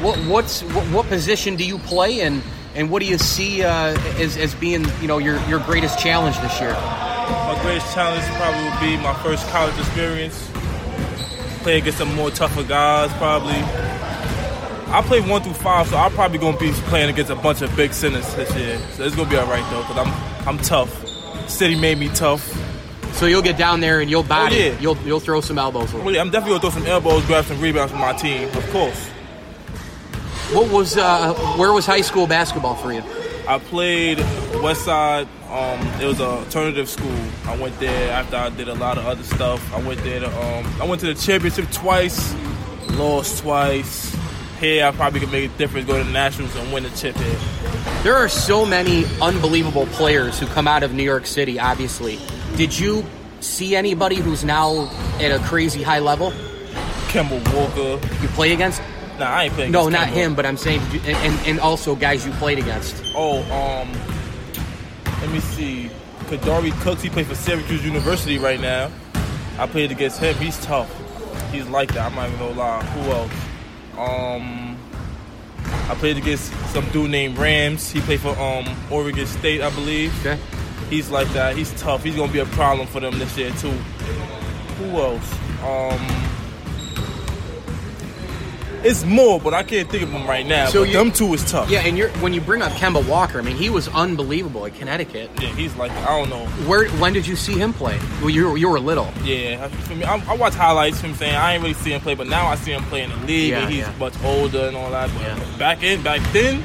what 0.02 0.20
what's 0.26 0.62
what, 0.62 0.86
what 0.88 1.06
position 1.08 1.56
do 1.56 1.66
you 1.66 1.80
play 1.80 2.22
in, 2.22 2.42
and 2.76 2.90
what 2.92 3.02
do 3.02 3.08
you 3.08 3.18
see 3.18 3.64
uh, 3.64 3.98
as 4.20 4.38
as 4.38 4.54
being 4.56 4.86
you 5.02 5.08
know 5.08 5.18
your 5.18 5.40
your 5.48 5.60
greatest 5.60 5.98
challenge 5.98 6.38
this 6.40 6.60
year? 6.60 6.74
My 6.74 7.58
greatest 7.64 7.94
challenge 7.94 8.24
probably 8.36 8.70
would 8.70 8.80
be 8.80 9.02
my 9.02 9.14
first 9.24 9.48
college 9.50 9.78
experience. 9.80 10.50
Play 11.68 11.80
against 11.80 11.98
some 11.98 12.16
more 12.16 12.32
tougher 12.32 12.64
guys, 12.64 13.12
probably. 13.18 13.52
I 13.52 15.04
play 15.06 15.20
one 15.20 15.42
through 15.42 15.52
five, 15.56 15.86
so 15.90 15.98
I'm 15.98 16.14
probably 16.14 16.38
gonna 16.38 16.58
be 16.58 16.72
playing 16.72 17.10
against 17.10 17.30
a 17.30 17.36
bunch 17.36 17.62
of 17.62 17.76
big 17.76 17.92
centers 17.92 18.34
this 18.36 18.56
year. 18.56 18.80
So 18.94 19.04
it's 19.04 19.18
gonna 19.18 19.30
be 19.30 19.36
all 19.36 19.48
right 19.48 19.70
though, 19.70 19.82
cause 19.84 19.98
I'm 19.98 20.48
I'm 20.48 20.58
tough. 20.60 20.90
City 21.50 21.78
made 21.78 21.98
me 21.98 22.08
tough. 22.08 22.42
So 23.16 23.26
you'll 23.26 23.42
get 23.42 23.58
down 23.58 23.82
there 23.82 24.00
and 24.00 24.10
you'll 24.10 24.24
body, 24.24 24.56
Oh, 24.56 24.66
yeah. 24.68 24.80
you'll 24.80 24.98
you'll 25.00 25.20
throw 25.20 25.42
some 25.42 25.58
elbows. 25.58 25.94
Oh, 25.94 26.08
yeah, 26.08 26.22
I'm 26.22 26.30
definitely 26.30 26.58
gonna 26.58 26.72
throw 26.72 26.82
some 26.82 26.88
elbows, 26.90 27.26
grab 27.26 27.44
some 27.44 27.60
rebounds 27.60 27.92
for 27.92 27.98
my 28.00 28.14
team, 28.14 28.48
of 28.48 28.70
course. 28.70 29.10
What 30.54 30.72
was 30.72 30.96
uh, 30.96 31.34
where 31.58 31.74
was 31.74 31.86
high 31.86 32.00
school 32.00 32.28
basketball 32.28 32.76
for 32.76 32.94
you? 32.94 33.04
I 33.46 33.60
played 33.60 34.20
West 34.64 34.86
Side. 34.86 35.28
Um, 35.50 35.80
it 36.02 36.06
was 36.06 36.20
an 36.20 36.26
alternative 36.26 36.90
school. 36.90 37.18
I 37.46 37.56
went 37.58 37.80
there 37.80 38.12
after 38.12 38.36
I 38.36 38.50
did 38.50 38.68
a 38.68 38.76
lot 38.76 38.98
of 38.98 39.06
other 39.06 39.24
stuff. 39.24 39.74
I 39.74 39.82
went 39.82 40.04
there 40.04 40.20
to 40.20 40.28
um, 40.28 40.66
I 40.82 40.86
went 40.86 41.00
to 41.02 41.08
the 41.08 41.16
championship 41.16 41.72
twice, 41.72 42.36
lost 42.92 43.44
twice. 43.44 44.16
Here 44.60 44.86
I 44.86 44.92
probably 44.92 45.20
could 45.22 45.32
make 45.32 45.50
a 45.50 45.58
difference, 45.58 45.88
go 45.88 45.98
to 45.98 46.04
the 46.04 46.12
nationals 46.12 46.56
and 46.56 46.74
win 46.74 46.84
the 46.84 46.90
chip 46.90 47.16
here. 47.16 47.40
There 48.04 48.16
are 48.16 48.28
so 48.28 48.66
many 48.66 49.06
unbelievable 49.22 49.86
players 49.88 50.40
who 50.40 50.48
come 50.48 50.68
out 50.68 50.84
of 50.84 50.94
New 50.94 51.04
York 51.04 51.26
City. 51.26 51.60
Obviously, 51.60 52.20
did 52.58 52.78
you 52.78 53.06
see 53.40 53.76
anybody 53.76 54.16
who's 54.16 54.44
now 54.44 54.90
at 55.20 55.32
a 55.32 55.40
crazy 55.46 55.82
high 55.82 56.00
level? 56.00 56.32
Kemba 57.08 57.42
Walker. 57.56 58.06
You 58.22 58.28
play 58.30 58.52
against? 58.52 58.82
Nah, 59.18 59.26
I 59.26 59.44
ain't 59.46 59.54
playing. 59.54 59.72
No, 59.72 59.88
not 59.90 60.10
Kemba. 60.10 60.12
him, 60.12 60.36
but 60.36 60.46
I'm 60.46 60.58
saying, 60.58 60.82
and, 60.92 61.06
and, 61.06 61.48
and 61.48 61.60
also 61.60 61.96
guys 61.96 62.26
you 62.26 62.32
played 62.34 62.60
against. 62.60 63.02
Oh, 63.16 63.42
um, 63.52 63.92
let 65.22 65.32
me 65.32 65.40
see. 65.40 65.90
Kadari 66.26 66.72
Cooks, 66.82 67.02
he 67.02 67.10
plays 67.10 67.28
for 67.28 67.36
Syracuse 67.36 67.86
University 67.86 68.38
right 68.38 68.60
now. 68.60 68.92
I 69.58 69.66
played 69.68 69.92
against 69.92 70.20
him. 70.20 70.36
He's 70.36 70.60
tough. 70.64 70.92
He's 71.52 71.68
like 71.68 71.94
that. 71.94 72.12
I'm 72.12 72.16
not 72.16 72.28
even 72.28 72.40
gonna 72.40 72.58
lie. 72.58 72.84
Who 72.84 73.12
else? 73.12 73.32
Um, 73.98 74.78
I 75.90 75.96
played 75.96 76.18
against 76.18 76.52
some 76.74 76.88
dude 76.90 77.10
named 77.12 77.38
Rams. 77.38 77.90
He 77.90 78.02
played 78.02 78.20
for 78.20 78.38
um 78.38 78.66
Oregon 78.92 79.26
State, 79.26 79.62
I 79.62 79.70
believe. 79.72 80.14
Okay. 80.26 80.40
He's 80.90 81.10
like 81.10 81.28
that. 81.30 81.56
He's 81.56 81.72
tough. 81.82 82.04
He's 82.04 82.16
gonna 82.16 82.32
be 82.32 82.40
a 82.40 82.46
problem 82.46 82.88
for 82.88 83.00
them 83.00 83.18
this 83.20 83.38
year 83.38 83.52
too. 83.52 83.72
Who 83.72 84.98
else? 84.98 85.34
Um. 85.64 86.27
It's 88.84 89.04
more, 89.04 89.40
but 89.40 89.54
I 89.54 89.64
can't 89.64 89.90
think 89.90 90.04
of 90.04 90.12
them 90.12 90.28
right 90.28 90.46
now. 90.46 90.68
So 90.68 90.84
but 90.84 90.94
them 90.94 91.12
two 91.12 91.34
is 91.34 91.44
tough. 91.50 91.70
Yeah, 91.70 91.80
and 91.80 91.98
you're 91.98 92.10
when 92.20 92.34
you 92.34 92.42
bring 92.42 92.62
up 92.62 92.72
Kemba 92.74 93.08
Walker, 93.08 93.40
I 93.40 93.42
mean, 93.42 93.56
he 93.58 93.70
was 93.70 93.88
unbelievable 93.90 94.66
at 94.66 94.76
Connecticut. 94.76 95.30
Yeah, 95.42 95.50
he's 95.50 95.76
like 95.76 95.92
I 95.92 96.06
don't 96.18 96.30
know. 96.30 96.46
Where 96.68 96.88
when 97.00 97.14
did 97.14 97.26
you 97.28 97.36
see 97.36 97.58
him 97.58 97.74
play? 97.74 98.00
Well, 98.22 98.30
you 98.30 98.50
were, 98.50 98.58
you 98.58 98.70
were 98.70 98.80
little. 98.80 99.12
Yeah, 99.24 99.66
I- 99.66 99.70
for 99.70 99.96
me, 99.96 100.04
I, 100.04 100.16
I 100.32 100.36
watch 100.36 100.54
highlights. 100.54 101.02
You 101.02 101.08
know 101.10 101.14
I'm 101.14 101.20
saying 101.20 101.36
I 101.36 101.54
ain't 101.54 101.62
really 101.64 101.74
see 101.76 101.92
him 101.94 102.02
play, 102.02 102.16
but 102.16 102.28
now 102.28 102.48
I 102.48 102.56
see 102.56 102.72
him 102.72 102.84
play 102.84 103.04
in 103.04 103.10
the 103.10 103.18
league, 103.26 103.50
Yeah, 103.52 103.62
and 103.64 103.70
he's 103.74 103.80
yeah. 103.82 103.94
much 104.00 104.14
older 104.24 104.68
and 104.68 104.78
all 104.78 104.92
that. 104.92 105.10
But 105.14 105.22
Yeah. 105.22 105.58
back 105.58 105.84
in, 105.84 106.02
back 106.04 106.22
then, 106.34 106.64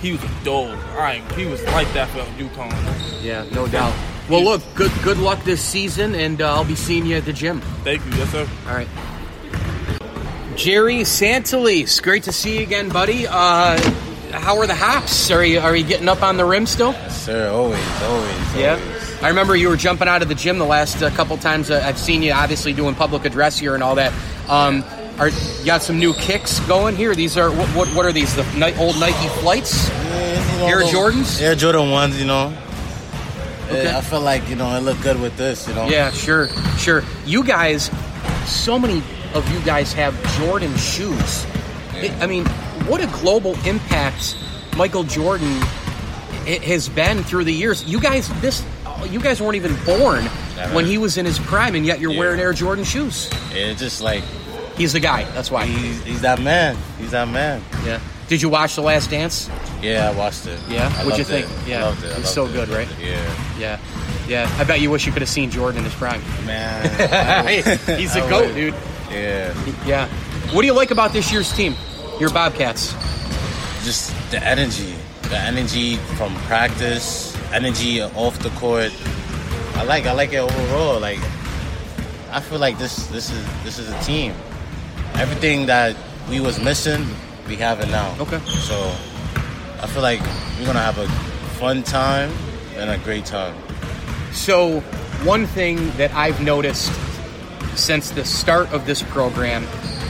he 0.00 0.12
was 0.12 0.22
a 0.22 0.30
dog. 0.44 0.78
I 0.96 1.22
he 1.36 1.46
was 1.46 1.62
like 1.66 1.92
that 1.94 2.08
for 2.08 2.18
UConn. 2.42 3.22
Yeah, 3.22 3.44
no 3.52 3.66
doubt. 3.68 3.92
Well, 4.28 4.42
look, 4.44 4.62
good 4.74 4.92
good 5.02 5.18
luck 5.18 5.42
this 5.44 5.60
season, 5.62 6.14
and 6.14 6.40
uh, 6.42 6.54
I'll 6.54 6.64
be 6.64 6.74
seeing 6.74 7.06
you 7.06 7.16
at 7.16 7.24
the 7.24 7.32
gym. 7.32 7.60
Thank 7.84 8.04
you, 8.06 8.12
yes 8.12 8.30
sir. 8.30 8.48
All 8.68 8.74
right. 8.74 8.88
Jerry 10.58 10.96
Santalese, 11.02 12.02
great 12.02 12.24
to 12.24 12.32
see 12.32 12.56
you 12.56 12.62
again, 12.64 12.88
buddy. 12.88 13.28
Uh, 13.28 13.78
how 14.32 14.58
are 14.58 14.66
the 14.66 14.74
hops? 14.74 15.30
Are 15.30 15.44
you 15.44 15.60
are 15.60 15.76
you 15.76 15.84
getting 15.84 16.08
up 16.08 16.20
on 16.24 16.36
the 16.36 16.44
rim 16.44 16.66
still? 16.66 16.94
Sir, 17.10 17.48
always, 17.50 17.78
always, 18.02 18.54
always. 18.56 19.22
I 19.22 19.28
remember 19.28 19.54
you 19.54 19.68
were 19.68 19.76
jumping 19.76 20.08
out 20.08 20.20
of 20.20 20.28
the 20.28 20.34
gym 20.34 20.58
the 20.58 20.64
last 20.66 21.00
uh, 21.00 21.10
couple 21.10 21.36
times. 21.38 21.70
Uh, 21.70 21.80
I've 21.84 21.96
seen 21.96 22.22
you 22.24 22.32
obviously 22.32 22.72
doing 22.72 22.96
public 22.96 23.24
address 23.24 23.56
here 23.56 23.74
and 23.74 23.84
all 23.84 23.94
that. 23.94 24.12
Um, 24.48 24.82
are 25.20 25.28
you 25.28 25.64
got 25.64 25.82
some 25.82 26.00
new 26.00 26.12
kicks 26.14 26.58
going 26.66 26.96
here? 26.96 27.14
These 27.14 27.38
are 27.38 27.50
what 27.52 27.68
what, 27.76 27.88
what 27.94 28.04
are 28.04 28.12
these? 28.12 28.34
The 28.34 28.42
Ni- 28.54 28.76
old 28.78 28.98
Nike 28.98 29.28
flights? 29.40 29.88
Yeah, 29.88 30.66
Air 30.66 30.80
those- 30.80 30.90
Jordans? 30.92 31.40
Air 31.40 31.54
Jordan 31.54 31.90
ones, 31.92 32.18
you 32.20 32.26
know. 32.26 32.52
Okay. 33.66 33.84
Yeah, 33.84 33.98
I 33.98 34.00
feel 34.00 34.22
like 34.22 34.48
you 34.48 34.56
know 34.56 34.74
it 34.76 34.80
looked 34.80 35.02
good 35.02 35.20
with 35.20 35.36
this, 35.36 35.68
you 35.68 35.74
know. 35.74 35.86
Yeah, 35.88 36.10
sure, 36.10 36.48
sure. 36.78 37.04
You 37.26 37.44
guys, 37.44 37.92
so 38.46 38.76
many 38.78 39.02
of 39.34 39.50
you 39.52 39.60
guys 39.60 39.92
have 39.92 40.14
Jordan 40.38 40.74
shoes. 40.76 41.46
It- 41.94 42.12
I 42.20 42.26
mean, 42.26 42.44
what 42.86 43.00
a 43.02 43.06
global 43.06 43.54
impact 43.66 44.36
Michael 44.76 45.04
Jordan 45.04 45.50
has 46.46 46.88
been 46.88 47.22
through 47.24 47.44
the 47.44 47.52
years. 47.52 47.84
You 47.84 48.00
guys, 48.00 48.28
this, 48.40 48.64
you 49.10 49.20
guys 49.20 49.40
weren't 49.40 49.56
even 49.56 49.76
born 49.84 50.24
Never. 50.56 50.74
when 50.74 50.86
he 50.86 50.96
was 50.98 51.18
in 51.18 51.26
his 51.26 51.38
prime, 51.38 51.74
and 51.74 51.84
yet 51.84 52.00
you're 52.00 52.12
Yeah. 52.12 52.18
wearing 52.20 52.40
Air 52.40 52.52
Jordan 52.52 52.84
shoes. 52.84 53.28
It's 53.52 53.80
just 53.80 54.00
like 54.00 54.22
He's 54.76 54.92
the 54.92 55.00
guy. 55.00 55.24
That's 55.34 55.50
why. 55.50 55.66
he's, 55.66 56.02
he's 56.04 56.20
that 56.20 56.40
man. 56.40 56.76
He's 57.00 57.10
that 57.10 57.26
man. 57.28 57.62
Yeah. 57.84 57.98
Did 58.28 58.40
you 58.42 58.48
watch 58.48 58.76
The 58.76 58.82
Last 58.82 59.10
Dance? 59.10 59.50
Yeah, 59.82 60.08
I 60.08 60.14
watched 60.14 60.46
it. 60.46 60.60
Yeah? 60.68 60.86
I 60.86 61.04
What'd 61.04 61.18
you 61.18 61.24
loved 61.34 61.44
it. 61.44 61.46
think? 61.48 61.68
Yeah. 61.68 61.78
I 61.78 61.82
loved 61.88 62.04
it. 62.04 62.12
It 62.12 62.18
was 62.18 62.32
so 62.32 62.46
it. 62.46 62.52
good, 62.52 62.68
right? 62.68 62.88
Yeah, 63.02 63.34
Yeah. 63.58 63.78
Yeah. 64.28 64.56
I 64.58 64.64
bet 64.64 64.80
you 64.80 64.90
wish 64.90 65.04
you 65.06 65.12
could 65.12 65.22
have 65.22 65.28
seen 65.28 65.50
Jordan 65.50 65.78
in 65.78 65.84
his 65.84 65.94
prime. 65.94 66.22
man. 66.46 67.46
He's 67.98 68.14
a 68.14 68.20
goat, 68.28 68.54
dude. 68.54 68.74
Yeah, 69.18 69.74
Yeah. 69.86 70.08
What 70.52 70.62
do 70.62 70.66
you 70.66 70.72
like 70.74 70.90
about 70.90 71.12
this 71.12 71.30
year's 71.32 71.52
team? 71.52 71.74
Your 72.20 72.30
Bobcats. 72.30 72.94
just 73.84 74.12
the 74.30 74.42
energy, 74.44 74.94
the 75.22 75.38
energy 75.38 75.96
from 76.16 76.34
practice, 76.46 77.36
energy 77.52 78.02
off 78.02 78.38
the 78.40 78.50
court. 78.50 78.92
I 79.76 79.84
like, 79.84 80.06
I 80.06 80.12
like 80.12 80.32
it 80.32 80.38
overall. 80.38 80.98
Like, 81.00 81.20
I 82.30 82.40
feel 82.40 82.58
like 82.58 82.76
this, 82.78 83.06
this 83.06 83.30
is, 83.30 83.46
this 83.64 83.78
is 83.78 83.88
a 83.88 83.98
team. 84.02 84.34
Everything 85.14 85.66
that 85.66 85.96
we 86.28 86.40
was 86.40 86.58
missing, 86.60 87.06
we 87.48 87.56
have 87.56 87.80
it 87.80 87.88
now. 87.88 88.14
Okay. 88.20 88.40
So, 88.46 88.76
I 89.80 89.86
feel 89.86 90.02
like 90.02 90.20
we're 90.58 90.66
gonna 90.66 90.80
have 90.80 90.98
a 90.98 91.08
fun 91.58 91.82
time 91.82 92.30
and 92.76 92.90
a 92.90 92.98
great 92.98 93.24
time. 93.24 93.54
So, 94.32 94.80
one 95.24 95.46
thing 95.46 95.90
that 95.92 96.12
I've 96.14 96.40
noticed 96.42 96.92
since 97.78 98.10
the 98.10 98.24
start 98.24 98.72
of 98.72 98.86
this 98.86 99.02
program 99.02 99.66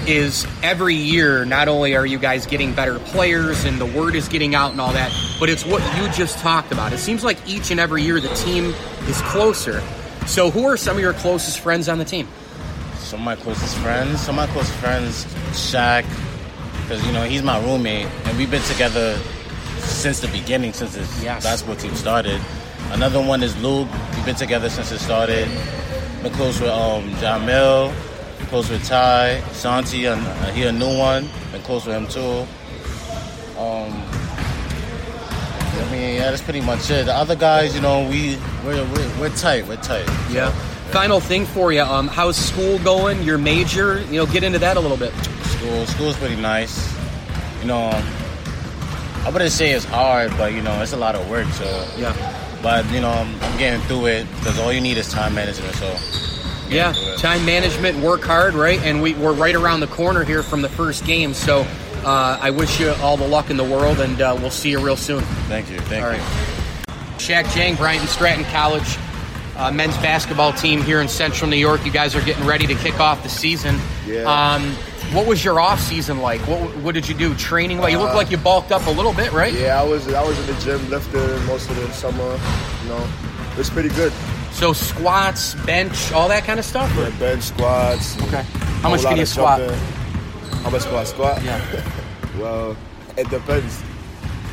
is 0.07 0.47
every 0.63 0.95
year, 0.95 1.45
not 1.45 1.69
only 1.69 1.95
are 1.95 2.07
you 2.07 2.19
guys 2.19 2.47
getting 2.47 2.73
better 2.75 2.99
players 2.99 3.65
and 3.65 3.79
the 3.79 3.87
word 3.87 4.15
is 4.15 4.27
getting 4.29 4.55
out 4.55 4.73
and 4.73 4.81
all 4.81 4.93
that, 4.93 5.13
but 5.39 5.49
it's 5.51 5.67
what 5.67 5.83
you 5.97 6.09
just 6.13 6.39
talked 6.39 6.73
about. 6.73 6.93
It 6.93 6.99
seems 6.99 7.23
like 7.23 7.37
each 7.47 7.71
and 7.71 7.79
every 7.79 8.03
year 8.03 8.21
the 8.21 8.29
team 8.35 8.75
is 9.07 9.21
closer. 9.23 9.83
So, 10.27 10.51
who 10.51 10.67
are 10.67 10.77
some 10.77 10.97
of 10.97 11.03
your 11.03 11.13
closest 11.15 11.61
friends 11.61 11.89
on 11.89 11.99
the 11.99 12.05
team? 12.05 12.27
Some 12.97 13.21
of 13.21 13.25
my 13.25 13.37
closest 13.37 13.77
friends, 13.79 14.21
some 14.21 14.39
of 14.39 14.47
my 14.49 14.53
closest 14.53 14.75
friends, 14.79 15.25
Shaq, 15.53 16.05
because 16.83 17.05
you 17.07 17.13
know 17.13 17.25
he's 17.25 17.43
my 17.43 17.63
roommate, 17.65 18.07
and 18.25 18.37
we've 18.37 18.51
been 18.51 18.63
together 18.63 19.19
since 19.79 20.21
the 20.21 20.29
beginning, 20.29 20.73
since 20.73 20.95
this 20.95 21.23
Yes. 21.23 21.45
basketball 21.45 21.77
team 21.77 21.95
started. 21.95 22.41
Another 22.93 23.21
one 23.21 23.43
is 23.43 23.57
Luke. 23.63 23.89
We've 24.15 24.25
been 24.25 24.35
together 24.35 24.69
since 24.71 24.91
it 24.93 24.99
started. 24.99 25.49
Been 26.23 26.33
close 26.33 26.61
with 26.61 26.71
um, 26.71 27.09
Jamil, 27.21 27.93
close 28.49 28.69
with 28.69 28.85
Ty, 28.85 29.41
Santi, 29.53 30.07
and 30.07 30.21
uh, 30.21 30.47
he 30.53 30.65
a 30.65 30.73
new 30.73 30.99
one. 30.99 31.29
Been 31.53 31.63
close 31.63 31.87
with 31.87 31.95
him 31.97 32.07
too. 32.09 32.47
Um, 33.59 33.93
I 35.81 35.89
mean, 35.93 36.17
yeah, 36.17 36.31
that's 36.31 36.43
pretty 36.43 36.61
much 36.61 36.91
it. 36.91 37.07
The 37.07 37.15
other 37.15 37.37
guys, 37.37 37.75
you 37.75 37.81
know, 37.81 38.09
we 38.09 38.37
we're 38.65 38.85
we're, 38.93 39.21
we're 39.21 39.37
tight. 39.37 39.67
We're 39.67 39.77
tight. 39.77 40.07
Yeah. 40.31 40.51
Final 40.91 41.21
thing 41.21 41.45
for 41.45 41.71
you, 41.71 41.83
um, 41.83 42.09
how's 42.09 42.37
school 42.37 42.79
going? 42.79 43.23
Your 43.23 43.37
major? 43.39 44.01
You 44.11 44.21
know, 44.21 44.27
get 44.27 44.43
into 44.43 44.59
that 44.59 44.77
a 44.77 44.81
little 44.81 44.97
bit. 44.97 45.13
School, 45.45 45.87
school's 45.87 46.17
pretty 46.17 46.37
nice. 46.41 46.93
You 47.61 47.67
know, 47.67 47.91
I 49.25 49.31
wouldn't 49.31 49.53
say 49.53 49.73
it's 49.73 49.85
hard, 49.85 50.31
but 50.39 50.53
you 50.55 50.63
know, 50.63 50.81
it's 50.81 50.95
a 50.95 50.97
lot 50.97 51.15
of 51.15 51.29
work. 51.29 51.47
So, 51.49 51.65
Yeah. 51.99 52.15
But 52.63 52.85
you 52.93 53.01
know, 53.01 53.11
I'm, 53.11 53.35
I'm 53.43 53.59
getting 53.59 53.81
through 53.83 54.07
it 54.07 54.27
because 54.37 54.59
all 54.59 54.73
you 54.73 54.81
need 54.81 54.97
is 54.99 55.09
time 55.11 55.35
management. 55.35 55.75
So, 55.77 55.97
Yeah, 56.69 56.93
time 57.17 57.45
management, 57.45 57.99
work 57.99 58.23
hard, 58.23 58.55
right? 58.55 58.81
And 58.81 59.03
we, 59.03 59.15
we're 59.15 59.33
right 59.33 59.55
around 59.55 59.81
the 59.81 59.87
corner 59.89 60.25
here 60.25 60.43
from 60.43 60.63
the 60.63 60.69
first 60.69 61.05
game. 61.05 61.35
So 61.35 61.67
uh, 62.05 62.39
I 62.41 62.51
wish 62.51 62.79
you 62.81 62.91
all 63.01 63.17
the 63.17 63.27
luck 63.27 63.51
in 63.51 63.57
the 63.57 63.65
world, 63.65 64.01
and 64.01 64.21
uh, 64.21 64.37
we'll 64.41 64.51
see 64.51 64.71
you 64.71 64.81
real 64.81 64.97
soon. 64.97 65.23
thank 65.49 65.71
you, 65.71 65.79
thank 65.81 66.05
All 66.05 66.13
you. 66.13 66.19
right. 66.19 66.29
Shaq 67.19 67.53
Jang, 67.55 67.75
Bryant 67.75 68.09
Stratton 68.09 68.45
College 68.47 68.97
uh, 69.57 69.73
men's 69.73 69.97
basketball 69.99 70.53
team 70.53 70.81
here 70.81 71.01
in 71.01 71.09
Central 71.09 71.51
New 71.51 71.57
York. 71.57 71.85
You 71.85 71.91
guys 71.91 72.15
are 72.15 72.23
getting 72.23 72.47
ready 72.47 72.67
to 72.69 72.75
kick 72.77 73.01
off 73.01 73.23
the 73.25 73.29
season. 73.29 73.77
Yeah. 74.07 74.23
Um, 74.23 74.75
What 75.13 75.27
was 75.27 75.43
your 75.45 75.59
off 75.59 75.81
season 75.81 76.19
like? 76.19 76.41
What 76.43 76.61
what 76.79 76.95
did 76.95 77.09
you 77.09 77.15
do? 77.15 77.35
Training? 77.35 77.79
Well, 77.79 77.89
you 77.89 77.99
look 77.99 78.15
like 78.15 78.31
you 78.31 78.37
bulked 78.37 78.73
up 78.73 78.87
a 78.87 78.91
little 78.91 79.15
bit, 79.15 79.33
right? 79.33 79.53
Yeah, 79.55 79.81
I 79.81 79.85
was 79.85 80.07
I 80.13 80.23
was 80.23 80.39
in 80.39 80.55
the 80.55 80.61
gym 80.61 80.91
lifting 80.91 81.47
most 81.47 81.71
of 81.71 81.77
the 81.77 81.91
summer. 81.93 82.39
You 82.83 82.89
know, 82.91 83.09
it 83.53 83.57
was 83.59 83.71
pretty 83.71 83.89
good. 83.91 84.13
So 84.53 84.73
squats, 84.73 85.55
bench, 85.67 86.13
all 86.13 86.29
that 86.29 86.45
kind 86.45 86.59
of 86.59 86.65
stuff. 86.67 86.93
Yeah, 86.97 87.11
bench 87.19 87.45
squats. 87.45 88.21
Okay. 88.25 88.43
How 88.83 88.91
much 88.91 89.03
can 89.03 89.17
you 89.17 89.25
squat? 89.27 89.61
jumping. 89.61 89.79
How 90.63 90.71
much 90.71 90.87
I 90.87 91.05
squat? 91.05 91.43
Yeah. 91.45 91.91
well, 92.39 92.77
it 93.17 93.29
depends 93.31 93.81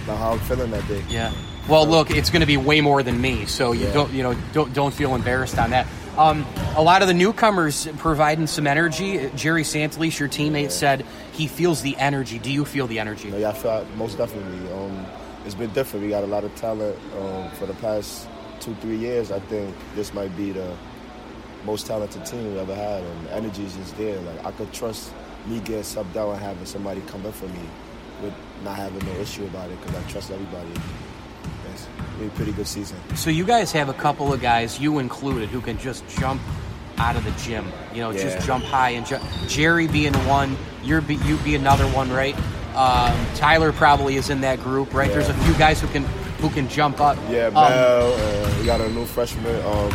on 0.08 0.18
how 0.18 0.32
I'm 0.34 0.40
feeling 0.40 0.72
that 0.72 0.88
day. 0.88 1.04
Yeah. 1.10 1.34
Well, 1.68 1.88
look, 1.88 2.12
it's 2.12 2.30
going 2.30 2.42
to 2.42 2.46
be 2.46 2.58
way 2.58 2.80
more 2.80 3.02
than 3.02 3.20
me, 3.20 3.46
so 3.46 3.72
you 3.72 3.88
Yeah. 3.88 3.94
don't, 3.94 4.14
you 4.14 4.24
know, 4.24 4.36
don't 4.54 4.72
don't 4.74 4.94
feel 4.94 5.16
embarrassed 5.16 5.58
on 5.58 5.72
that. 5.72 5.88
Um, 6.18 6.46
a 6.78 6.82
lot 6.82 7.02
of 7.02 7.10
the 7.10 7.14
newcomers 7.14 7.88
providing 7.98 8.48
some 8.48 8.68
energy. 8.68 9.30
Jerry 9.36 9.64
Santlease, 9.64 10.18
your 10.18 10.30
teammate, 10.30 10.72
said 10.72 11.06
he 11.34 11.48
feels 11.48 11.82
the 11.82 11.98
energy. 11.98 12.40
Do 12.40 12.52
you 12.52 12.64
feel 12.64 12.88
the 12.88 13.00
energy? 13.00 13.30
Yeah, 13.30 13.50
I 13.50 13.54
felt 13.54 13.86
most 13.96 14.18
definitely. 14.18 14.72
Um, 14.72 15.06
it's 15.46 15.56
been 15.56 15.72
different. 15.72 16.06
We 16.06 16.10
got 16.12 16.24
a 16.24 16.28
lot 16.28 16.46
of 16.46 16.56
talent 16.56 16.98
um, 17.20 17.52
for 17.52 17.66
the 17.66 17.74
past 17.76 18.30
two, 18.62 18.74
three 18.76 18.96
years. 18.96 19.30
I 19.30 19.40
think 19.40 19.76
this 19.94 20.14
might 20.14 20.36
be 20.38 20.52
the 20.54 20.76
most 21.66 21.86
talented 21.86 22.26
team 22.26 22.54
we 22.54 22.60
ever 22.60 22.76
had, 22.76 23.04
and 23.04 23.28
the 23.28 23.34
energy 23.34 23.66
is 23.66 23.76
just 23.76 23.98
there. 23.98 24.18
Like 24.22 24.46
I 24.46 24.52
could 24.52 24.72
trust 24.72 25.12
me 25.48 25.60
getting 25.60 25.82
subbed 25.82 26.16
out 26.16 26.32
and 26.32 26.42
having 26.42 26.66
somebody 26.66 27.02
come 27.08 27.26
in 27.26 27.32
for 27.34 27.48
me 27.48 27.60
with 28.22 28.34
not 28.64 28.78
having 28.78 29.06
no 29.06 29.14
issue 29.20 29.44
about 29.46 29.70
it 29.70 29.80
because 29.82 29.96
I 29.96 30.10
trust 30.10 30.32
everybody. 30.32 30.70
It's 32.22 32.34
a 32.34 32.36
pretty 32.36 32.52
good 32.52 32.68
season. 32.68 32.98
So 33.16 33.30
you 33.30 33.44
guys 33.46 33.72
have 33.74 33.90
a 33.90 33.94
couple 33.94 34.32
of 34.34 34.42
guys, 34.42 34.80
you 34.80 35.00
included, 35.00 35.50
who 35.50 35.62
can 35.62 35.78
just 35.78 36.08
jump 36.20 36.42
out 36.98 37.16
of 37.16 37.24
the 37.24 37.32
gym. 37.44 37.66
You 37.94 38.02
know, 38.02 38.12
Yeah. 38.12 38.24
just 38.24 38.46
jump 38.48 38.64
high 38.66 38.92
and 38.92 39.06
jump. 39.06 39.24
Jerry 39.48 39.88
being 39.88 40.14
one, 40.28 40.56
you're 40.84 41.02
be, 41.02 41.16
you 41.16 41.36
be 41.38 41.56
another 41.56 41.86
one, 41.88 42.12
right? 42.12 42.36
Um, 42.76 43.14
Tyler 43.36 43.72
probably 43.72 44.16
is 44.18 44.30
in 44.30 44.42
that 44.42 44.62
group, 44.64 44.94
right? 44.94 45.10
There's 45.12 45.30
a 45.30 45.34
few 45.34 45.54
guys 45.56 45.80
who 45.80 45.88
can 45.88 46.04
who 46.40 46.50
can 46.50 46.68
jump 46.68 47.00
up. 47.00 47.18
Yeah, 47.30 47.48
Um, 47.48 47.54
uh, 47.56 48.50
we 48.60 48.66
got 48.66 48.82
a 48.82 48.90
new 48.90 49.06
freshman, 49.06 49.56
um, 49.66 49.90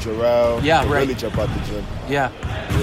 Jarrell. 0.00 0.62
Yeah, 0.62 0.80
right. 0.82 0.90
Really 1.02 1.14
jump 1.14 1.38
out 1.38 1.48
the 1.48 1.60
gym. 1.72 1.84
yeah. 2.08 2.28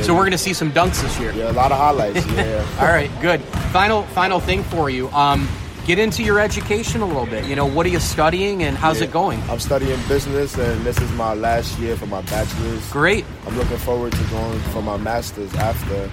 So 0.01 0.15
we're 0.15 0.23
gonna 0.23 0.37
see 0.37 0.53
some 0.53 0.71
dunks 0.71 1.01
this 1.01 1.19
year. 1.19 1.31
Yeah, 1.33 1.51
a 1.51 1.53
lot 1.53 1.71
of 1.71 1.77
highlights. 1.77 2.25
Yeah. 2.31 2.65
All 2.79 2.87
right, 2.87 3.11
good. 3.21 3.41
Final 3.71 4.03
final 4.15 4.39
thing 4.39 4.63
for 4.63 4.89
you. 4.89 5.09
Um, 5.11 5.47
get 5.85 5.99
into 5.99 6.23
your 6.23 6.39
education 6.39 7.01
a 7.01 7.05
little 7.05 7.25
bit. 7.25 7.45
You 7.45 7.55
know, 7.55 7.65
what 7.65 7.85
are 7.85 7.89
you 7.89 7.99
studying 7.99 8.63
and 8.63 8.77
how's 8.77 8.99
Yeah. 8.99 9.05
it 9.05 9.11
going? 9.11 9.41
I'm 9.49 9.59
studying 9.59 9.99
business, 10.07 10.57
and 10.57 10.83
this 10.85 10.97
is 10.99 11.11
my 11.13 11.33
last 11.33 11.77
year 11.79 11.95
for 11.95 12.05
my 12.05 12.21
bachelor's. 12.21 12.87
Great. 12.91 13.25
I'm 13.47 13.57
looking 13.57 13.77
forward 13.77 14.11
to 14.13 14.23
going 14.25 14.59
for 14.73 14.81
my 14.81 14.97
master's 14.97 15.53
after. 15.55 16.09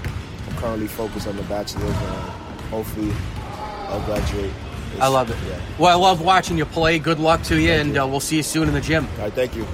I'm 0.49 0.57
currently 0.57 0.87
focused 0.89 1.27
on 1.29 1.37
the 1.37 1.43
bachelor's, 1.45 1.85
and 1.85 2.61
hopefully 2.71 3.13
I'll 3.89 4.01
graduate. 4.03 4.51
this- 4.93 5.03
I 5.03 5.09
love 5.09 5.31
it. 5.31 5.37
Yeah. 5.47 5.57
Well, 5.79 5.91
I 5.91 6.01
love 6.01 6.23
watching 6.23 6.57
you 6.57 6.65
play. 6.65 6.99
Good 6.99 7.21
luck 7.21 7.43
to 7.45 7.57
you, 7.61 7.73
and 7.73 7.99
uh, 7.99 8.07
we'll 8.07 8.21
see 8.21 8.37
you 8.37 8.43
soon 8.43 8.69
in 8.69 8.75
the 8.75 8.81
gym. 8.81 9.07
All 9.19 9.25
right, 9.25 9.33
thank 9.35 9.55
you. 9.55 9.67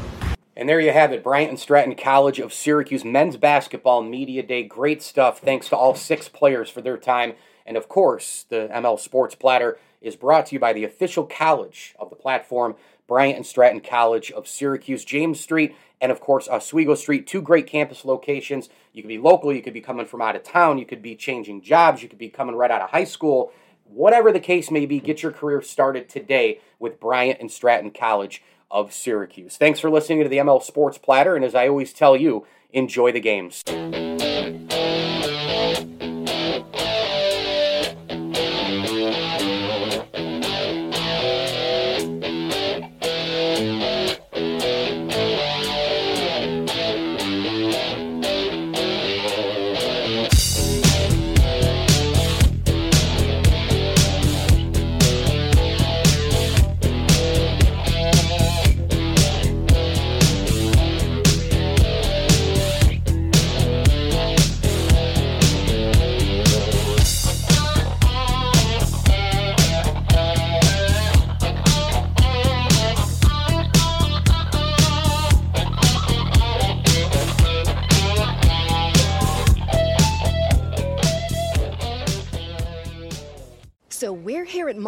And 0.57 0.69
there 0.69 0.81
you 0.81 0.91
have 0.93 1.13
it, 1.13 1.23
Bryant 1.23 1.51
and 1.51 1.59
Stratton 1.59 1.95
College 1.95 2.39
of 2.41 2.53
Syracuse 2.53 3.05
men's 3.05 3.37
basketball 3.37 4.03
media 4.03 4.43
day. 4.43 4.63
Great 4.65 5.03
stuff. 5.03 5.39
Thanks 5.41 5.69
to 5.69 5.77
all 5.77 5.95
six 5.95 6.29
players 6.29 6.69
for 6.69 6.81
their 6.81 6.97
time. 6.97 7.35
And 7.67 7.77
of 7.77 7.89
course, 7.89 8.47
the 8.49 8.69
ML 8.73 8.99
Sports 8.99 9.35
Platter 9.35 9.79
is 10.01 10.17
brought 10.17 10.47
to 10.47 10.55
you 10.55 10.59
by 10.59 10.73
the 10.73 10.85
official 10.85 11.25
college 11.25 11.95
of 11.99 12.11
the 12.11 12.17
platform, 12.17 12.77
Bryant 13.07 13.37
and 13.37 13.47
Stratton 13.47 13.81
College 13.81 14.31
of 14.33 14.49
Syracuse, 14.49 15.05
James 15.05 15.41
Street, 15.41 15.75
and 16.01 16.13
of 16.13 16.21
course, 16.21 16.49
Oswego 16.49 16.95
Street. 16.95 17.27
Two 17.27 17.41
great 17.41 17.67
campus 17.67 18.05
locations. 18.05 18.69
You 18.93 19.03
could 19.03 19.09
be 19.09 19.19
local, 19.19 19.53
you 19.53 19.63
could 19.63 19.75
be 19.75 19.81
coming 19.81 20.07
from 20.07 20.21
out 20.21 20.37
of 20.37 20.43
town, 20.43 20.79
you 20.79 20.87
could 20.87 21.03
be 21.03 21.17
changing 21.17 21.63
jobs, 21.63 22.03
you 22.03 22.09
could 22.09 22.19
be 22.19 22.29
coming 22.29 22.55
right 22.55 22.71
out 22.71 22.83
of 22.83 22.91
high 22.91 23.05
school. 23.05 23.53
Whatever 23.85 24.33
the 24.33 24.41
case 24.41 24.71
may 24.71 24.87
be, 24.87 25.01
get 25.01 25.23
your 25.23 25.33
career 25.33 25.63
started 25.63 26.09
today 26.09 26.61
with 26.79 27.01
Bryant 27.01 27.41
and 27.41 27.51
Stratton 27.51 27.91
College 27.91 28.43
of 28.71 28.93
Syracuse. 28.93 29.57
Thanks 29.57 29.81
for 29.81 29.91
listening 29.91 30.23
to 30.23 30.29
the 30.29 30.39
ML 30.39 30.63
Sports 30.63 30.99
Platter, 30.99 31.37
and 31.37 31.45
as 31.45 31.55
I 31.55 31.69
always 31.69 31.93
tell 31.93 32.17
you, 32.17 32.47
enjoy 32.73 33.13
the 33.13 33.21
games. 33.21 33.63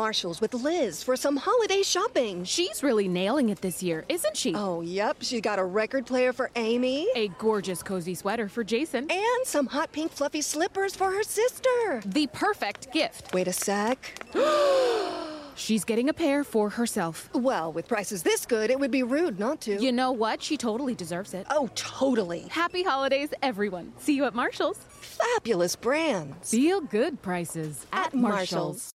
Marshall's 0.07 0.41
with 0.41 0.55
Liz 0.55 1.03
for 1.03 1.17
some 1.17 1.37
holiday 1.37 1.83
shopping. 1.83 2.45
She's 2.45 2.85
really 2.85 3.09
nailing 3.09 3.49
it 3.49 3.61
this 3.61 3.83
year, 3.83 4.05
isn't 4.09 4.37
she? 4.37 4.55
Oh, 4.55 4.81
yep. 4.81 5.17
She's 5.21 5.41
got 5.41 5.59
a 5.59 5.65
record 5.65 6.07
player 6.07 6.33
for 6.33 6.49
Amy 6.55 7.09
A 7.17 7.27
gorgeous 7.41 7.83
cozy 7.83 8.15
sweater 8.15 8.49
for 8.49 8.63
Jason. 8.63 9.11
and 9.11 9.41
some 9.45 9.67
hot 9.67 9.91
pink 9.91 10.13
fluffy 10.13 10.43
slippers 10.43 10.95
for 10.95 11.11
her 11.11 11.25
sister. 11.25 12.03
The 12.07 12.29
perfect 12.29 12.93
gift. 12.93 13.35
Wait 13.35 13.49
a 13.49 13.53
sec. 13.53 14.25
She's 15.57 15.85
getting 15.85 16.09
a 16.09 16.15
pair 16.15 16.45
for 16.45 16.69
herself. 16.71 17.29
Well, 17.35 17.73
with 17.73 17.89
prices 17.89 18.23
this 18.23 18.47
good, 18.47 18.71
it 18.71 18.79
would 18.79 18.93
be 18.93 19.03
rude 19.03 19.41
not 19.41 19.61
to. 19.63 19.83
You 19.83 19.91
know 19.91 20.13
what? 20.13 20.41
She 20.41 20.57
totally 20.57 20.95
deserves 20.95 21.35
it. 21.35 21.49
oh, 21.51 21.69
totally. 21.75 22.43
Happy 22.51 22.85
holidays, 22.85 23.31
everyone. 23.43 23.93
See 23.99 24.15
you 24.15 24.25
at 24.27 24.37
Marshall's. 24.37 24.79
Fabulous 25.01 25.75
brands. 25.75 26.49
Feel 26.53 26.81
good 26.81 27.21
prices 27.23 27.87
at, 27.93 28.07
At 28.07 28.15
Marshall's. 28.15 28.93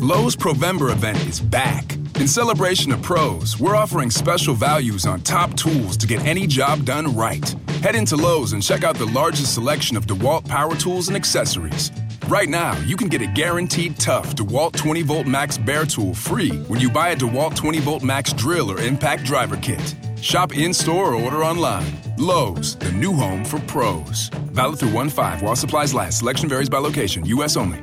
Lowe's 0.00 0.36
Provember 0.36 0.92
event 0.92 1.18
is 1.26 1.40
back. 1.40 1.94
In 2.20 2.28
celebration 2.28 2.92
of 2.92 3.02
pros, 3.02 3.58
we're 3.58 3.74
offering 3.74 4.10
special 4.10 4.54
values 4.54 5.06
on 5.06 5.20
top 5.22 5.54
tools 5.54 5.96
to 5.96 6.06
get 6.06 6.24
any 6.24 6.46
job 6.46 6.84
done 6.84 7.16
right. 7.16 7.48
Head 7.82 7.96
into 7.96 8.16
Lowe's 8.16 8.52
and 8.52 8.62
check 8.62 8.84
out 8.84 8.96
the 8.96 9.06
largest 9.06 9.54
selection 9.54 9.96
of 9.96 10.06
DeWalt 10.06 10.46
power 10.48 10.76
tools 10.76 11.08
and 11.08 11.16
accessories. 11.16 11.90
Right 12.28 12.48
now, 12.48 12.78
you 12.82 12.96
can 12.96 13.08
get 13.08 13.22
a 13.22 13.26
guaranteed 13.26 13.98
tough 13.98 14.36
DeWalt 14.36 14.76
20 14.76 15.02
volt 15.02 15.26
max 15.26 15.58
bare 15.58 15.84
tool 15.84 16.14
free 16.14 16.58
when 16.68 16.78
you 16.78 16.90
buy 16.90 17.08
a 17.08 17.16
DeWalt 17.16 17.56
20 17.56 17.80
volt 17.80 18.04
max 18.04 18.32
drill 18.32 18.70
or 18.70 18.78
impact 18.78 19.24
driver 19.24 19.56
kit. 19.56 19.96
Shop 20.20 20.56
in 20.56 20.72
store 20.72 21.14
or 21.14 21.20
order 21.20 21.42
online. 21.42 21.92
Lowe's, 22.18 22.76
the 22.76 22.92
new 22.92 23.14
home 23.14 23.44
for 23.44 23.58
pros. 23.60 24.28
Valid 24.52 24.78
through 24.78 24.92
1 24.92 25.08
5 25.08 25.42
while 25.42 25.56
supplies 25.56 25.92
last. 25.92 26.20
Selection 26.20 26.48
varies 26.48 26.68
by 26.68 26.78
location, 26.78 27.24
U.S. 27.26 27.56
only. 27.56 27.82